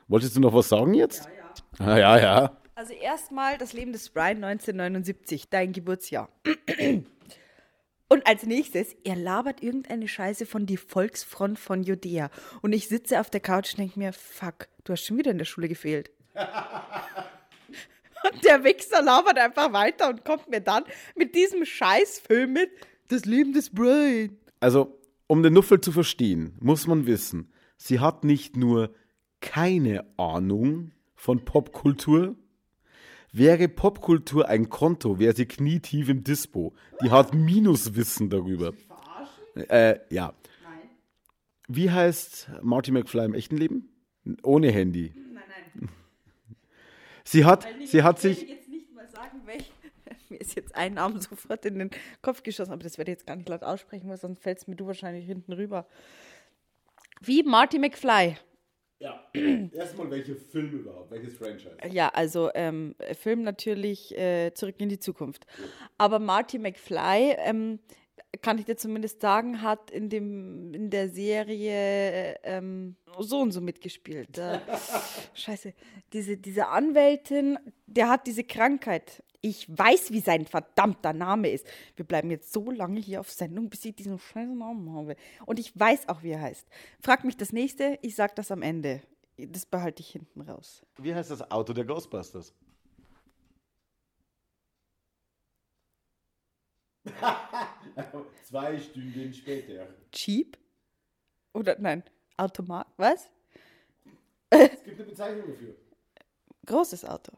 [0.08, 1.28] Wolltest du noch was sagen jetzt?
[1.78, 1.92] Ja, ja.
[1.92, 2.56] Ah, ja, ja.
[2.74, 6.30] Also erstmal das Leben des Brian 1979, dein Geburtsjahr.
[8.08, 12.30] Und als nächstes, er labert irgendeine Scheiße von die Volksfront von Judäa.
[12.62, 15.38] Und ich sitze auf der Couch und denke mir, fuck, du hast schon wieder in
[15.38, 16.10] der Schule gefehlt.
[16.36, 16.44] und
[18.44, 20.84] der Wichser labert einfach weiter und kommt mir dann
[21.16, 22.70] mit diesem Scheißfilm mit
[23.08, 24.36] Das Leben des Brian.
[24.60, 28.94] Also, um den Nuffel zu verstehen, muss man wissen, sie hat nicht nur
[29.40, 32.36] keine Ahnung von Popkultur,
[33.36, 36.72] Wäre Popkultur ein Konto, wäre sie knietief im Dispo.
[37.02, 38.72] Die hat Minuswissen darüber.
[39.54, 40.32] Äh, ja.
[40.62, 40.88] Nein.
[41.68, 43.90] Wie heißt Marty McFly im echten Leben?
[44.42, 45.12] Ohne Handy.
[45.14, 45.44] Nein,
[45.74, 45.88] nein.
[47.24, 48.42] Sie hat, sie hat sich.
[48.42, 49.70] Ich jetzt nicht mal sagen, welch,
[50.30, 51.90] mir ist jetzt ein Name sofort in den
[52.22, 54.66] Kopf geschossen, aber das werde ich jetzt gar nicht laut aussprechen, weil sonst fällt es
[54.66, 55.86] mir du wahrscheinlich hinten rüber.
[57.20, 58.38] Wie Marty McFly.
[58.98, 59.30] Ja,
[59.72, 61.76] erstmal welche Film überhaupt, welches Franchise?
[61.90, 65.46] Ja, also ähm, Film natürlich äh, Zurück in die Zukunft.
[65.58, 65.64] Ja.
[65.98, 67.78] Aber Marty McFly, ähm,
[68.42, 73.60] kann ich dir zumindest sagen, hat in, dem, in der Serie ähm, so und so
[73.60, 74.38] mitgespielt.
[74.38, 74.60] Äh,
[75.34, 75.72] scheiße,
[76.12, 79.22] diese, diese Anwältin, der hat diese Krankheit.
[79.48, 81.64] Ich weiß, wie sein verdammter Name ist.
[81.94, 85.14] Wir bleiben jetzt so lange hier auf Sendung, bis ich diesen scheißen Namen habe.
[85.44, 86.66] Und ich weiß auch, wie er heißt.
[87.00, 89.02] Frag mich das nächste, ich sag das am Ende.
[89.36, 90.82] Das behalte ich hinten raus.
[90.96, 92.52] Wie heißt das Auto der Ghostbusters?
[98.42, 99.86] Zwei Stunden später.
[100.12, 100.58] Jeep?
[101.52, 102.02] Oder nein,
[102.36, 103.30] Automat, was?
[104.50, 105.76] Es gibt eine Bezeichnung dafür.
[106.66, 107.30] Großes Auto.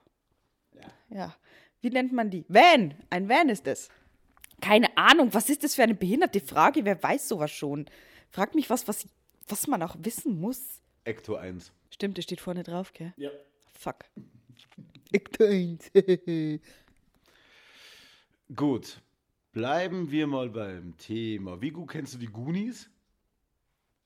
[0.72, 0.90] Ja.
[1.10, 1.36] Ja.
[1.80, 2.44] Wie nennt man die?
[2.48, 2.94] Van.
[3.10, 3.88] Ein Van ist es.
[4.60, 6.84] Keine Ahnung, was ist das für eine behinderte Frage?
[6.84, 7.86] Wer weiß sowas schon?
[8.30, 9.06] Frag mich was, was,
[9.46, 10.82] was man auch wissen muss.
[11.04, 11.72] Ecto 1.
[11.90, 13.14] Stimmt, das steht vorne drauf, gell?
[13.16, 13.30] Ja.
[13.72, 14.04] Fuck.
[15.12, 15.90] Ecto 1.
[18.54, 19.00] Gut.
[19.52, 21.60] Bleiben wir mal beim Thema.
[21.60, 22.90] Wie gut kennst du die Goonies?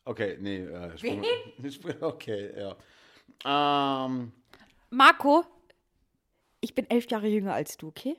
[0.04, 0.64] Okay, nee.
[0.64, 1.24] Äh, Wen?
[2.00, 4.06] Okay, ja.
[4.06, 4.32] Ähm,
[4.90, 5.44] Marco,
[6.62, 8.16] ich bin elf Jahre jünger als du, okay?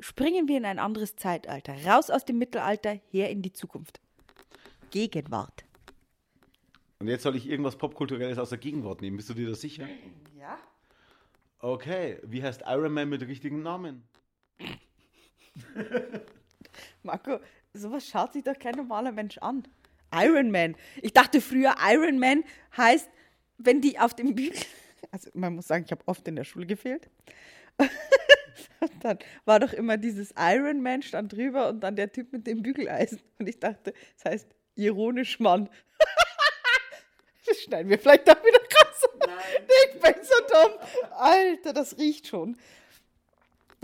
[0.00, 1.76] Springen wir in ein anderes Zeitalter.
[1.84, 4.00] Raus aus dem Mittelalter, her in die Zukunft.
[4.90, 5.64] Gegenwart.
[6.98, 9.18] Und jetzt soll ich irgendwas Popkulturelles aus der Gegenwart nehmen.
[9.18, 9.86] Bist du dir da sicher?
[10.38, 10.58] Ja.
[11.58, 12.18] Okay.
[12.22, 14.02] Wie heißt Iron Man mit richtigen Namen?
[17.02, 17.40] Marco,
[17.74, 19.68] sowas schaut sich doch kein normaler Mensch an.
[20.12, 20.76] Iron Man.
[21.02, 22.42] Ich dachte früher, Iron Man
[22.76, 23.08] heißt,
[23.58, 24.58] wenn die auf dem Bügel
[25.10, 27.08] also man muss sagen, ich habe oft in der Schule gefehlt.
[29.00, 32.62] dann war doch immer dieses Iron Man stand drüber und dann der Typ mit dem
[32.62, 33.20] Bügeleisen.
[33.38, 35.68] Und ich dachte, das heißt ironisch Mann.
[37.46, 39.08] das schneiden wir vielleicht doch wieder krass.
[39.18, 39.28] Nein.
[39.86, 40.78] Ich bin so dumm.
[41.12, 42.56] Alter, das riecht schon.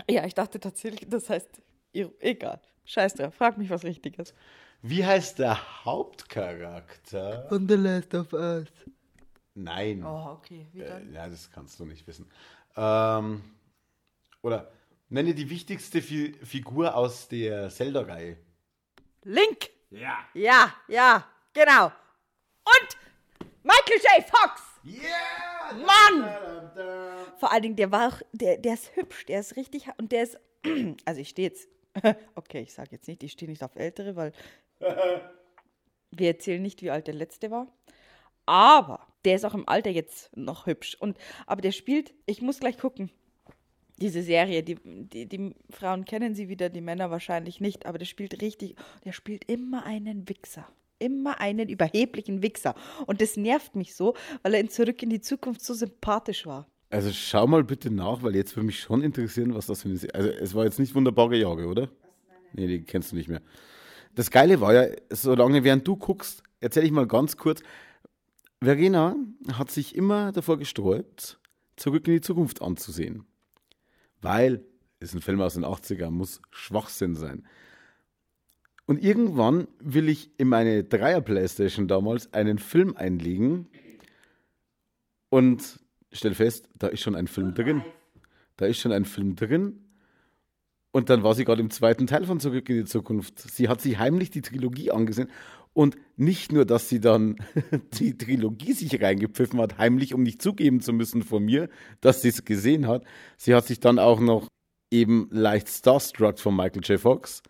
[0.09, 1.49] Ja, ich dachte tatsächlich, das heißt,
[1.93, 2.61] egal.
[2.85, 4.35] Scheiß drauf, frag mich was Richtiges.
[4.83, 7.47] Wie heißt der Hauptcharakter?
[7.49, 8.69] Von The Last of Us.
[9.63, 10.05] Nein.
[10.05, 10.67] Oh, okay.
[10.73, 11.11] Wie dann?
[11.11, 12.31] Äh, ja, das kannst du nicht wissen.
[12.77, 13.43] Ähm,
[14.43, 14.71] oder
[15.09, 18.37] nenne die wichtigste Fi Figur aus der Zelda-Reihe.
[19.25, 19.71] Link.
[19.91, 20.19] Ja.
[20.35, 21.87] Ja, ja, genau.
[21.87, 22.97] Und
[23.63, 24.25] Michael J.
[24.25, 24.63] Fox.
[24.85, 25.73] Yeah!
[25.73, 26.23] Mann!
[26.23, 27.25] Da, da, da.
[27.37, 30.23] Vor allen Dingen, der war auch, der, der ist hübsch, der ist richtig, und der
[30.23, 30.39] ist,
[31.05, 31.69] also ich stehe jetzt,
[32.35, 34.33] okay, ich sage jetzt nicht, ich stehe nicht auf Ältere, weil
[36.11, 37.67] wir erzählen nicht, wie alt der Letzte war.
[38.47, 40.97] Aber der ist auch im Alter jetzt noch hübsch.
[40.99, 43.11] Und, aber der spielt, ich muss gleich gucken.
[44.01, 48.07] Diese Serie, die, die, die Frauen kennen sie wieder, die Männer wahrscheinlich nicht, aber der
[48.07, 50.67] spielt richtig, der spielt immer einen Wichser.
[50.99, 52.75] Immer einen überheblichen Wichser.
[53.07, 56.67] Und das nervt mich so, weil er in Zurück in die Zukunft so sympathisch war.
[56.91, 59.97] Also schau mal bitte nach, weil jetzt würde mich schon interessieren, was das für eine
[59.97, 61.89] Serie Also es war jetzt nicht wunderbare Jahre, oder?
[62.53, 63.43] Nee, die kennst du nicht mehr.
[64.15, 67.63] Das Geile war ja, solange während du guckst, erzähle ich mal ganz kurz,
[68.63, 69.17] Verena
[69.53, 71.41] hat sich immer davor gesträubt,
[71.77, 73.25] zurück in die Zukunft anzusehen.
[74.21, 74.65] Weil
[75.01, 77.47] ist ein Film aus den 80ern, muss Schwachsinn sein.
[78.85, 83.69] Und irgendwann will ich in meine Dreier-Playstation damals einen Film einlegen
[85.31, 85.81] und
[86.13, 87.83] stell fest, da ist schon ein Film drin.
[88.57, 89.87] Da ist schon ein Film drin.
[90.91, 93.39] Und dann war sie gerade im zweiten Teil von Zurück in die Zukunft.
[93.39, 95.31] Sie hat sich heimlich die Trilogie angesehen.
[95.73, 97.37] Und nicht nur, dass sie dann
[97.95, 101.69] die Trilogie sich reingepfiffen hat, heimlich, um nicht zugeben zu müssen von mir,
[102.01, 103.05] dass sie es gesehen hat.
[103.37, 104.49] Sie hat sich dann auch noch
[104.91, 107.01] eben leicht starstruck von Michael J.
[107.01, 107.43] Fox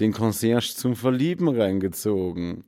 [0.00, 2.64] den Concierge zum Verlieben reingezogen.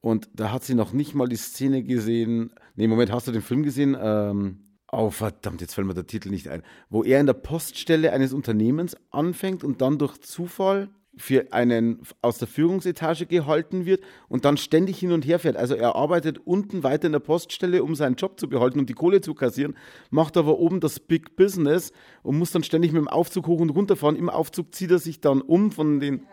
[0.00, 2.52] Und da hat sie noch nicht mal die Szene gesehen.
[2.76, 3.96] Nee, Moment, hast du den Film gesehen?
[4.00, 4.60] Ähm,
[4.92, 6.62] oh, verdammt, jetzt fällt mir der Titel nicht ein.
[6.88, 12.38] Wo er in der Poststelle eines Unternehmens anfängt und dann durch Zufall für einen aus
[12.38, 15.56] der Führungsetage gehalten wird und dann ständig hin und her fährt.
[15.56, 18.94] Also er arbeitet unten weiter in der Poststelle, um seinen Job zu behalten und die
[18.94, 19.76] Kohle zu kassieren,
[20.10, 23.70] macht aber oben das Big Business und muss dann ständig mit dem Aufzug hoch und
[23.70, 24.16] runter fahren.
[24.16, 26.26] Im Aufzug zieht er sich dann um von den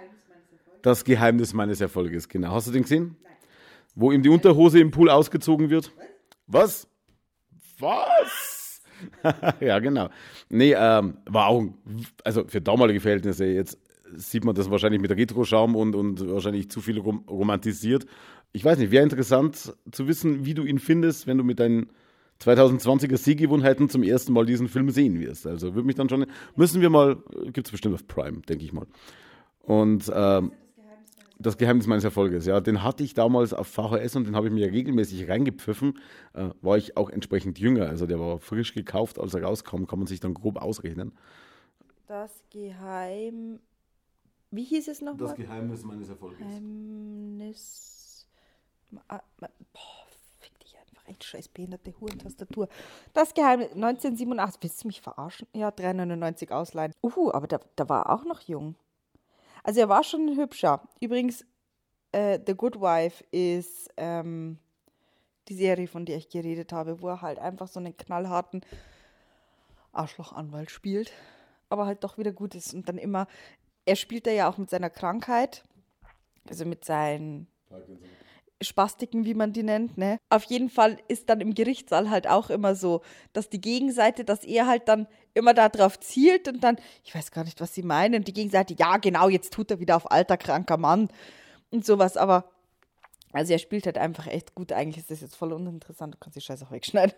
[0.82, 2.52] Das Geheimnis meines Erfolges, genau.
[2.52, 3.16] Hast du den gesehen?
[3.24, 3.34] Nein.
[3.96, 5.92] Wo ihm die Unterhose im Pool ausgezogen wird?
[6.46, 6.88] Was?
[7.80, 8.82] Was?
[9.60, 10.10] ja, genau.
[10.50, 11.66] Nee, ähm, war auch,
[12.24, 13.80] also für damalige Verhältnisse jetzt
[14.14, 18.06] sieht man das wahrscheinlich mit Retro-Schaum und, und wahrscheinlich zu viel rom romantisiert.
[18.54, 21.90] Ich weiß nicht, wäre interessant zu wissen, wie du ihn findest, wenn du mit deinen
[22.42, 25.48] 2020er Sehgewohnheiten zum ersten Mal diesen Film sehen wirst.
[25.48, 27.18] Also würde mich dann schon, müssen wir mal,
[27.52, 28.86] gibt es bestimmt auf Prime, denke ich mal.
[29.62, 30.52] Und ähm,
[31.40, 34.54] das Geheimnis meines Erfolges, ja, den hatte ich damals auf VHS und den habe ich
[34.54, 36.00] mir regelmäßig reingepfiffen.
[36.34, 40.00] Äh, war ich auch entsprechend jünger, also der war frisch gekauft, als er rauskam, kann
[40.00, 41.14] man sich dann grob ausrechnen.
[42.08, 43.60] Das Geheim
[44.52, 45.28] wie hieß es nochmal?
[45.28, 46.40] Das Geheimnis meines Erfolges.
[46.40, 48.28] Geheimnis.
[49.08, 50.06] Ah, boah,
[50.40, 51.08] fick dich einfach.
[51.08, 52.68] Echt scheiß behinderte Hurentastatur.
[53.14, 53.72] Das Geheimnis.
[53.74, 54.62] 1987.
[54.64, 55.48] Willst du mich verarschen?
[55.54, 56.94] Ja, 399 ausleihen.
[57.04, 58.76] Uhu, aber da, da war er auch noch jung.
[59.64, 60.88] Also er war schon ein hübscher.
[61.02, 61.46] Übrigens,
[62.12, 64.60] äh, The Good Wife ist ähm,
[65.48, 68.62] die Serie, von der ich geredet habe, wo er halt einfach so einen knallharten
[69.92, 71.12] Arschlochanwalt spielt
[71.70, 73.28] aber halt doch wieder gut ist und dann immer
[73.86, 75.64] er spielt da ja auch mit seiner Krankheit,
[76.50, 77.48] also mit seinen
[78.62, 80.18] Spastiken, wie man die nennt, ne?
[80.30, 83.02] Auf jeden Fall ist dann im Gerichtssaal halt auch immer so,
[83.34, 87.44] dass die Gegenseite, dass er halt dann immer darauf zielt und dann, ich weiß gar
[87.44, 90.78] nicht, was sie meinen, die Gegenseite, ja, genau, jetzt tut er wieder auf alter, kranker
[90.78, 91.10] Mann
[91.70, 92.50] und sowas, aber
[93.32, 94.72] also er spielt halt einfach echt gut.
[94.72, 96.14] Eigentlich ist das jetzt voll uninteressant.
[96.14, 97.16] Du kannst die Scheiße auch wegschneiden.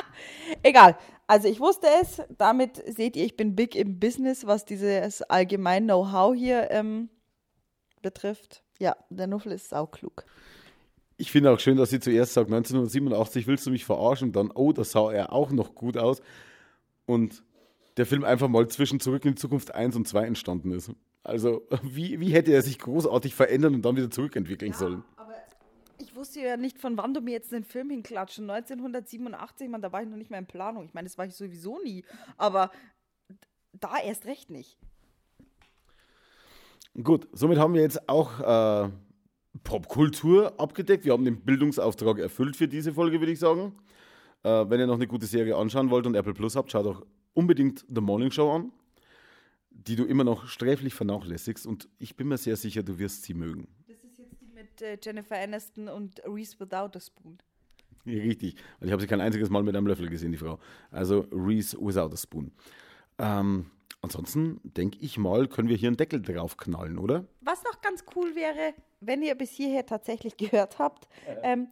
[0.62, 0.96] Egal.
[1.26, 2.20] Also ich wusste es.
[2.36, 7.10] Damit seht ihr, ich bin big im Business, was dieses allgemein Know-how hier ähm,
[8.02, 8.62] betrifft.
[8.78, 10.24] Ja, der Nuffel ist sauklug.
[11.16, 14.72] Ich finde auch schön, dass sie zuerst sagt, 1987 willst du mich verarschen, dann, oh,
[14.72, 16.20] das sah er auch noch gut aus.
[17.06, 17.44] Und
[17.96, 20.90] der Film einfach mal zwischen Zurück in die Zukunft 1 und 2 entstanden ist.
[21.22, 25.04] Also, wie, wie hätte er sich großartig verändern und dann wieder zurückentwickeln ja, sollen?
[26.02, 28.50] Ich wusste ja nicht, von wann du mir jetzt den Film hinklatschen.
[28.50, 30.84] 1987, man, da war ich noch nicht mehr in Planung.
[30.84, 32.04] Ich meine, das war ich sowieso nie.
[32.36, 32.70] Aber
[33.72, 34.78] da erst recht nicht.
[37.02, 38.90] Gut, somit haben wir jetzt auch äh,
[39.64, 41.04] Popkultur abgedeckt.
[41.04, 43.74] Wir haben den Bildungsauftrag erfüllt für diese Folge, würde ich sagen.
[44.42, 47.02] Äh, wenn ihr noch eine gute Serie anschauen wollt und Apple Plus habt, schaut auch
[47.32, 48.72] unbedingt The Morning Show an,
[49.70, 51.66] die du immer noch sträflich vernachlässigst.
[51.66, 53.68] Und ich bin mir sehr sicher, du wirst sie mögen
[54.80, 57.38] äh, Jennifer Aniston und Reese Without a Spoon.
[58.04, 58.56] Ja, richtig.
[58.74, 60.58] Also ich habe sie kein einziges Mal mit einem Löffel gesehen, die Frau.
[60.90, 62.52] Also Reese Without a Spoon.
[63.18, 67.24] Ähm, ansonsten denke ich mal, können wir hier einen Deckel drauf knallen, oder?
[67.40, 71.08] Was noch ganz cool wäre, wenn ihr bis hierher tatsächlich gehört habt.
[71.42, 71.68] Ähm,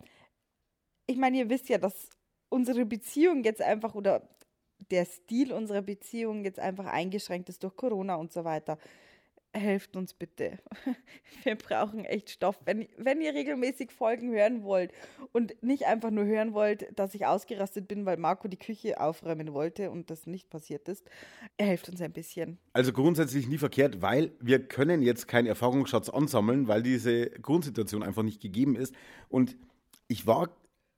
[1.07, 2.11] ich meine, ihr wisst ja, dass
[2.49, 4.29] unsere Beziehung jetzt einfach oder
[4.91, 8.79] der Stil unserer Beziehung jetzt einfach eingeschränkt ist durch Corona und so weiter
[9.53, 10.59] helft uns bitte.
[11.45, 12.61] Wir brauchen echt Stoff.
[12.65, 14.93] Wenn, wenn ihr regelmäßig Folgen hören wollt
[15.33, 19.53] und nicht einfach nur hören wollt, dass ich ausgerastet bin, weil Marco die Küche aufräumen
[19.53, 21.05] wollte und das nicht passiert ist,
[21.59, 22.59] helft uns ein bisschen.
[22.73, 28.23] Also grundsätzlich nie verkehrt, weil wir können jetzt keinen Erfahrungsschatz ansammeln, weil diese Grundsituation einfach
[28.23, 28.95] nicht gegeben ist.
[29.29, 29.57] Und
[30.07, 30.51] ich war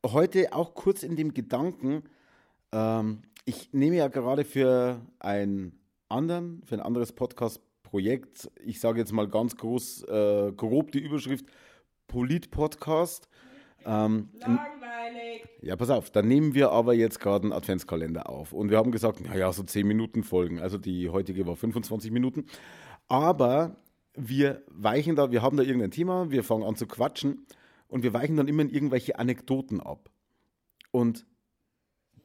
[0.05, 2.03] heute auch kurz in dem Gedanken,
[2.73, 7.61] ähm, ich nehme ja gerade für einen anderen, für ein anderes Podcast
[7.93, 11.45] Projekt, ich sage jetzt mal ganz groß, äh, grob die Überschrift
[12.07, 13.29] Polit-Podcast.
[13.85, 15.47] Ähm, Langweilig.
[15.61, 18.55] Ja, pass auf, dann nehmen wir aber jetzt gerade einen Adventskalender auf.
[18.55, 20.59] Und wir haben gesagt, naja, so 10 Minuten Folgen.
[20.59, 22.47] Also die heutige war 25 Minuten.
[23.09, 23.77] Aber
[24.15, 27.47] wir weichen da, wir haben da irgendein Thema, wir fangen an zu quatschen
[27.89, 30.09] und wir weichen dann immer in irgendwelche Anekdoten ab.
[30.93, 31.27] Und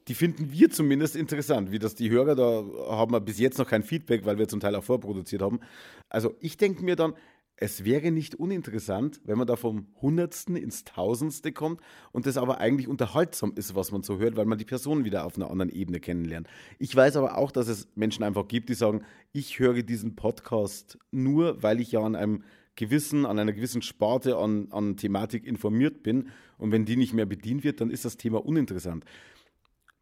[0.08, 1.70] die finden wir zumindest interessant.
[1.70, 4.60] Wie das die Hörer, da haben wir bis jetzt noch kein Feedback, weil wir zum
[4.60, 5.60] Teil auch vorproduziert haben.
[6.08, 7.14] Also ich denke mir dann,
[7.60, 11.80] es wäre nicht uninteressant, wenn man da vom Hundertsten ins Tausendste kommt
[12.12, 15.24] und das aber eigentlich unterhaltsam ist, was man so hört, weil man die Person wieder
[15.24, 16.46] auf einer anderen Ebene kennenlernt.
[16.78, 19.02] Ich weiß aber auch, dass es Menschen einfach gibt, die sagen,
[19.32, 22.44] ich höre diesen Podcast nur, weil ich ja an einem
[22.76, 26.28] gewissen, an einer gewissen Sparte an, an Thematik informiert bin
[26.58, 29.04] und wenn die nicht mehr bedient wird, dann ist das Thema uninteressant.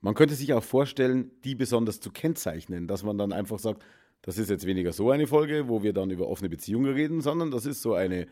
[0.07, 3.82] Man könnte sich auch vorstellen, die besonders zu kennzeichnen, dass man dann einfach sagt,
[4.22, 7.50] das ist jetzt weniger so eine Folge, wo wir dann über offene Beziehungen reden, sondern
[7.50, 8.28] das ist so eine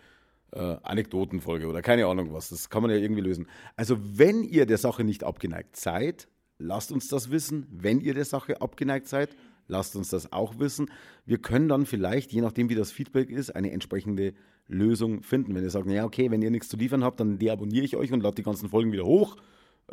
[0.52, 2.50] äh, Anekdotenfolge oder keine Ahnung was.
[2.50, 3.48] Das kann man ja irgendwie lösen.
[3.74, 7.66] Also, wenn ihr der Sache nicht abgeneigt seid, lasst uns das wissen.
[7.72, 9.34] Wenn ihr der Sache abgeneigt seid,
[9.66, 10.88] lasst uns das auch wissen.
[11.26, 14.34] Wir können dann vielleicht, je nachdem wie das Feedback ist, eine entsprechende
[14.68, 15.56] Lösung finden.
[15.56, 18.12] Wenn ihr sagt, ja, okay, wenn ihr nichts zu liefern habt, dann deabonniere ich euch
[18.12, 19.38] und lade die ganzen Folgen wieder hoch.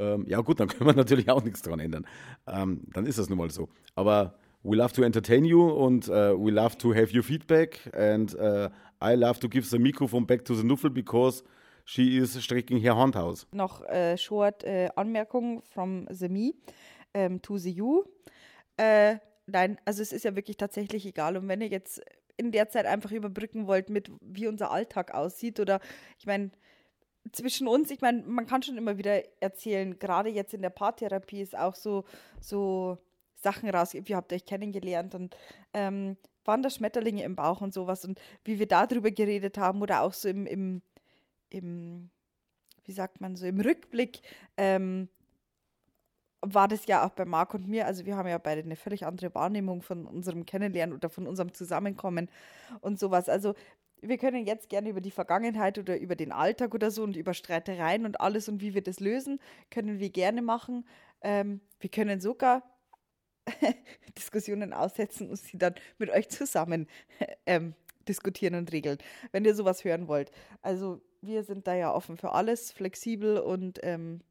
[0.01, 2.07] Ähm, ja, gut, dann können wir natürlich auch nichts dran ändern.
[2.47, 3.69] Ähm, dann ist das nun mal so.
[3.95, 8.33] Aber we love to entertain you und uh, we love to have your feedback and
[8.35, 8.69] uh,
[9.03, 11.43] I love to give the microphone back to the Nuffel because
[11.85, 13.47] she is stricken her Handhaus.
[13.51, 16.53] Noch äh, short äh, Anmerkung from the me
[17.13, 18.03] ähm, to the you.
[18.77, 21.37] Äh, nein, also es ist ja wirklich tatsächlich egal.
[21.37, 22.01] Und wenn ihr jetzt
[22.37, 25.79] in der Zeit einfach überbrücken wollt mit, wie unser Alltag aussieht oder
[26.17, 26.51] ich meine,
[27.31, 31.41] zwischen uns, ich meine, man kann schon immer wieder erzählen, gerade jetzt in der Paartherapie
[31.41, 32.03] ist auch so,
[32.39, 32.97] so
[33.35, 35.35] Sachen raus, wie habt ihr euch kennengelernt und
[35.73, 40.01] ähm, waren da Schmetterlinge im Bauch und sowas und wie wir darüber geredet haben oder
[40.01, 40.81] auch so im, im,
[41.49, 42.09] im
[42.85, 44.21] wie sagt man so, im Rückblick
[44.57, 45.07] ähm,
[46.41, 49.05] war das ja auch bei Marc und mir, also wir haben ja beide eine völlig
[49.05, 52.29] andere Wahrnehmung von unserem Kennenlernen oder von unserem Zusammenkommen
[52.81, 53.29] und sowas.
[53.29, 53.53] Also
[54.01, 57.33] wir können jetzt gerne über die Vergangenheit oder über den Alltag oder so und über
[57.33, 59.39] Streitereien und alles und wie wir das lösen,
[59.69, 60.85] können wir gerne machen.
[61.21, 62.63] Ähm, wir können sogar
[64.17, 66.87] Diskussionen aussetzen und sie dann mit euch zusammen
[67.45, 67.75] ähm,
[68.07, 68.97] diskutieren und regeln,
[69.31, 70.31] wenn ihr sowas hören wollt.
[70.61, 74.21] Also wir sind da ja offen für alles, flexibel und ähm,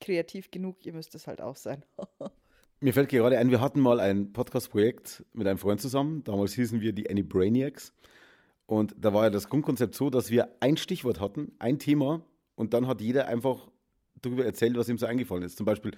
[0.00, 0.84] kreativ genug.
[0.84, 1.84] Ihr müsst es halt auch sein.
[2.82, 6.24] Mir fällt gerade ein, wir hatten mal ein Podcast-Projekt mit einem Freund zusammen.
[6.24, 7.92] Damals hießen wir die Any Brainiacs.
[8.70, 12.22] Und da war ja das Grundkonzept so, dass wir ein Stichwort hatten, ein Thema,
[12.54, 13.68] und dann hat jeder einfach
[14.22, 15.56] darüber erzählt, was ihm so eingefallen ist.
[15.56, 15.90] Zum Beispiel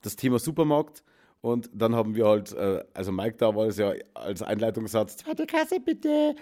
[0.00, 1.04] das Thema Supermarkt
[1.42, 5.46] und dann haben wir halt, äh, also Mike da war es ja als Einleitungssatz, zweite
[5.46, 6.34] Kasse bitte,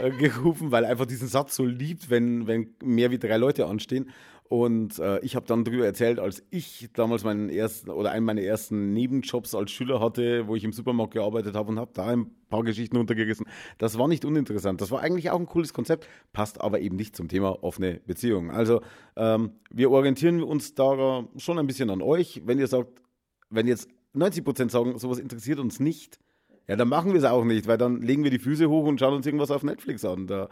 [0.00, 3.66] äh, gerufen, weil er einfach diesen Satz so liebt, wenn, wenn mehr wie drei Leute
[3.66, 4.10] anstehen.
[4.48, 8.40] Und äh, ich habe dann darüber erzählt, als ich damals meinen ersten oder einen meiner
[8.40, 12.30] ersten Nebenjobs als Schüler hatte, wo ich im Supermarkt gearbeitet habe und habe da ein
[12.48, 13.44] paar Geschichten untergerissen.
[13.76, 14.80] Das war nicht uninteressant.
[14.80, 18.50] Das war eigentlich auch ein cooles Konzept, passt aber eben nicht zum Thema offene Beziehungen.
[18.50, 18.80] Also
[19.16, 22.40] ähm, wir orientieren uns da schon ein bisschen an euch.
[22.46, 23.02] Wenn ihr sagt,
[23.50, 26.18] wenn jetzt 90 Prozent sagen, sowas interessiert uns nicht,
[26.66, 28.98] ja, dann machen wir es auch nicht, weil dann legen wir die Füße hoch und
[28.98, 30.26] schauen uns irgendwas auf Netflix an.
[30.26, 30.48] Da.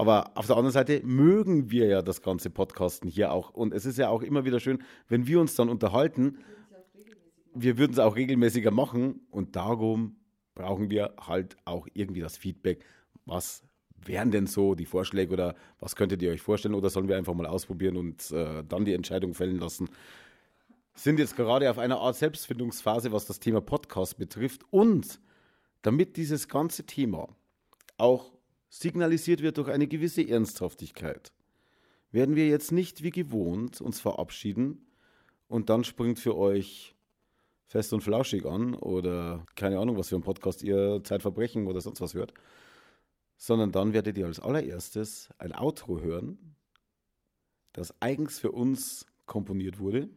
[0.00, 3.50] Aber auf der anderen Seite mögen wir ja das ganze Podcasten hier auch.
[3.50, 6.38] Und es ist ja auch immer wieder schön, wenn wir uns dann unterhalten.
[7.54, 9.20] Wir würden es auch regelmäßiger machen.
[9.30, 10.16] Und darum
[10.54, 12.84] brauchen wir halt auch irgendwie das Feedback.
[13.26, 13.62] Was
[14.04, 16.74] wären denn so die Vorschläge oder was könntet ihr euch vorstellen?
[16.74, 19.88] Oder sollen wir einfach mal ausprobieren und äh, dann die Entscheidung fällen lassen?
[20.94, 24.62] sind jetzt gerade auf einer Art Selbstfindungsphase, was das Thema Podcast betrifft.
[24.70, 25.20] Und
[25.82, 27.28] damit dieses ganze Thema
[27.96, 28.32] auch
[28.70, 31.32] signalisiert wird durch eine gewisse Ernsthaftigkeit,
[32.12, 34.86] werden wir jetzt nicht wie gewohnt uns verabschieden
[35.48, 36.94] und dann springt für euch
[37.66, 42.00] fest und flauschig an oder keine Ahnung, was für ein Podcast ihr Zeitverbrechen oder sonst
[42.00, 42.32] was hört,
[43.36, 46.56] sondern dann werdet ihr als allererstes ein Outro hören,
[47.72, 50.08] das eigens für uns komponiert wurde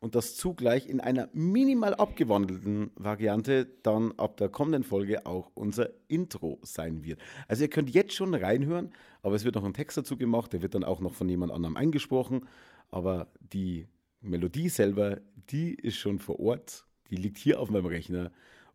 [0.00, 5.90] und das zugleich in einer minimal abgewandelten Variante dann ab der kommenden Folge auch unser
[6.06, 7.20] Intro sein wird.
[7.48, 8.92] Also ihr könnt jetzt schon reinhören,
[9.22, 11.52] aber es wird noch ein Text dazu gemacht, der wird dann auch noch von jemand
[11.52, 12.46] anderem eingesprochen,
[12.90, 13.88] aber die
[14.20, 15.20] Melodie selber,
[15.50, 18.30] die ist schon vor Ort, die liegt hier auf meinem Rechner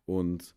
[0.06, 0.54] und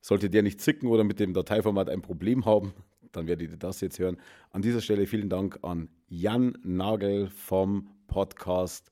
[0.00, 2.72] sollte der nicht zicken oder mit dem Dateiformat ein Problem haben,
[3.12, 4.16] dann werdet ihr das jetzt hören.
[4.50, 8.90] An dieser Stelle vielen Dank an Jan Nagel vom Podcast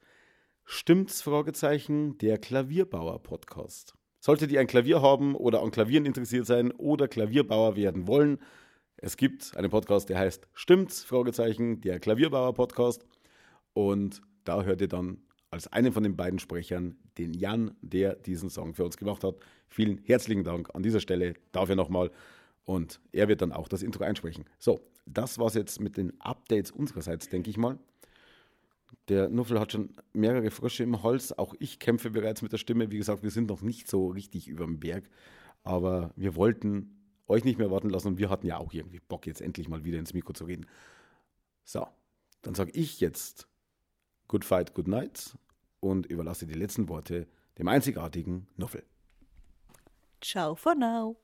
[0.69, 1.23] Stimmt's?
[1.23, 3.95] Fragezeichen, der Klavierbauer Podcast.
[4.19, 8.41] Solltet ihr ein Klavier haben oder an Klavieren interessiert sein oder Klavierbauer werden wollen,
[8.97, 11.05] es gibt einen Podcast, der heißt Stimmt's?
[11.05, 13.07] Fragezeichen, der Klavierbauer Podcast.
[13.75, 15.19] Und da hört ihr dann
[15.51, 19.37] als einen von den beiden Sprechern den Jan, der diesen Song für uns gemacht hat.
[19.69, 22.11] Vielen herzlichen Dank an dieser Stelle dafür nochmal.
[22.65, 24.47] Und er wird dann auch das Intro einsprechen.
[24.59, 27.79] So, das war's jetzt mit den Updates unsererseits, denke ich mal.
[29.09, 31.33] Der Nuffel hat schon mehrere Frösche im Holz.
[31.33, 32.91] Auch ich kämpfe bereits mit der Stimme.
[32.91, 35.09] Wie gesagt, wir sind noch nicht so richtig über dem Berg.
[35.63, 36.97] Aber wir wollten
[37.29, 39.85] euch nicht mehr warten lassen und wir hatten ja auch irgendwie Bock, jetzt endlich mal
[39.85, 40.67] wieder ins Mikro zu reden.
[41.65, 41.87] So,
[42.43, 43.49] dann sage ich jetzt
[44.29, 45.37] Good Fight, Good Night
[45.81, 47.27] und überlasse die letzten Worte
[47.59, 48.85] dem einzigartigen Nuffel.
[50.21, 51.17] Ciao for now.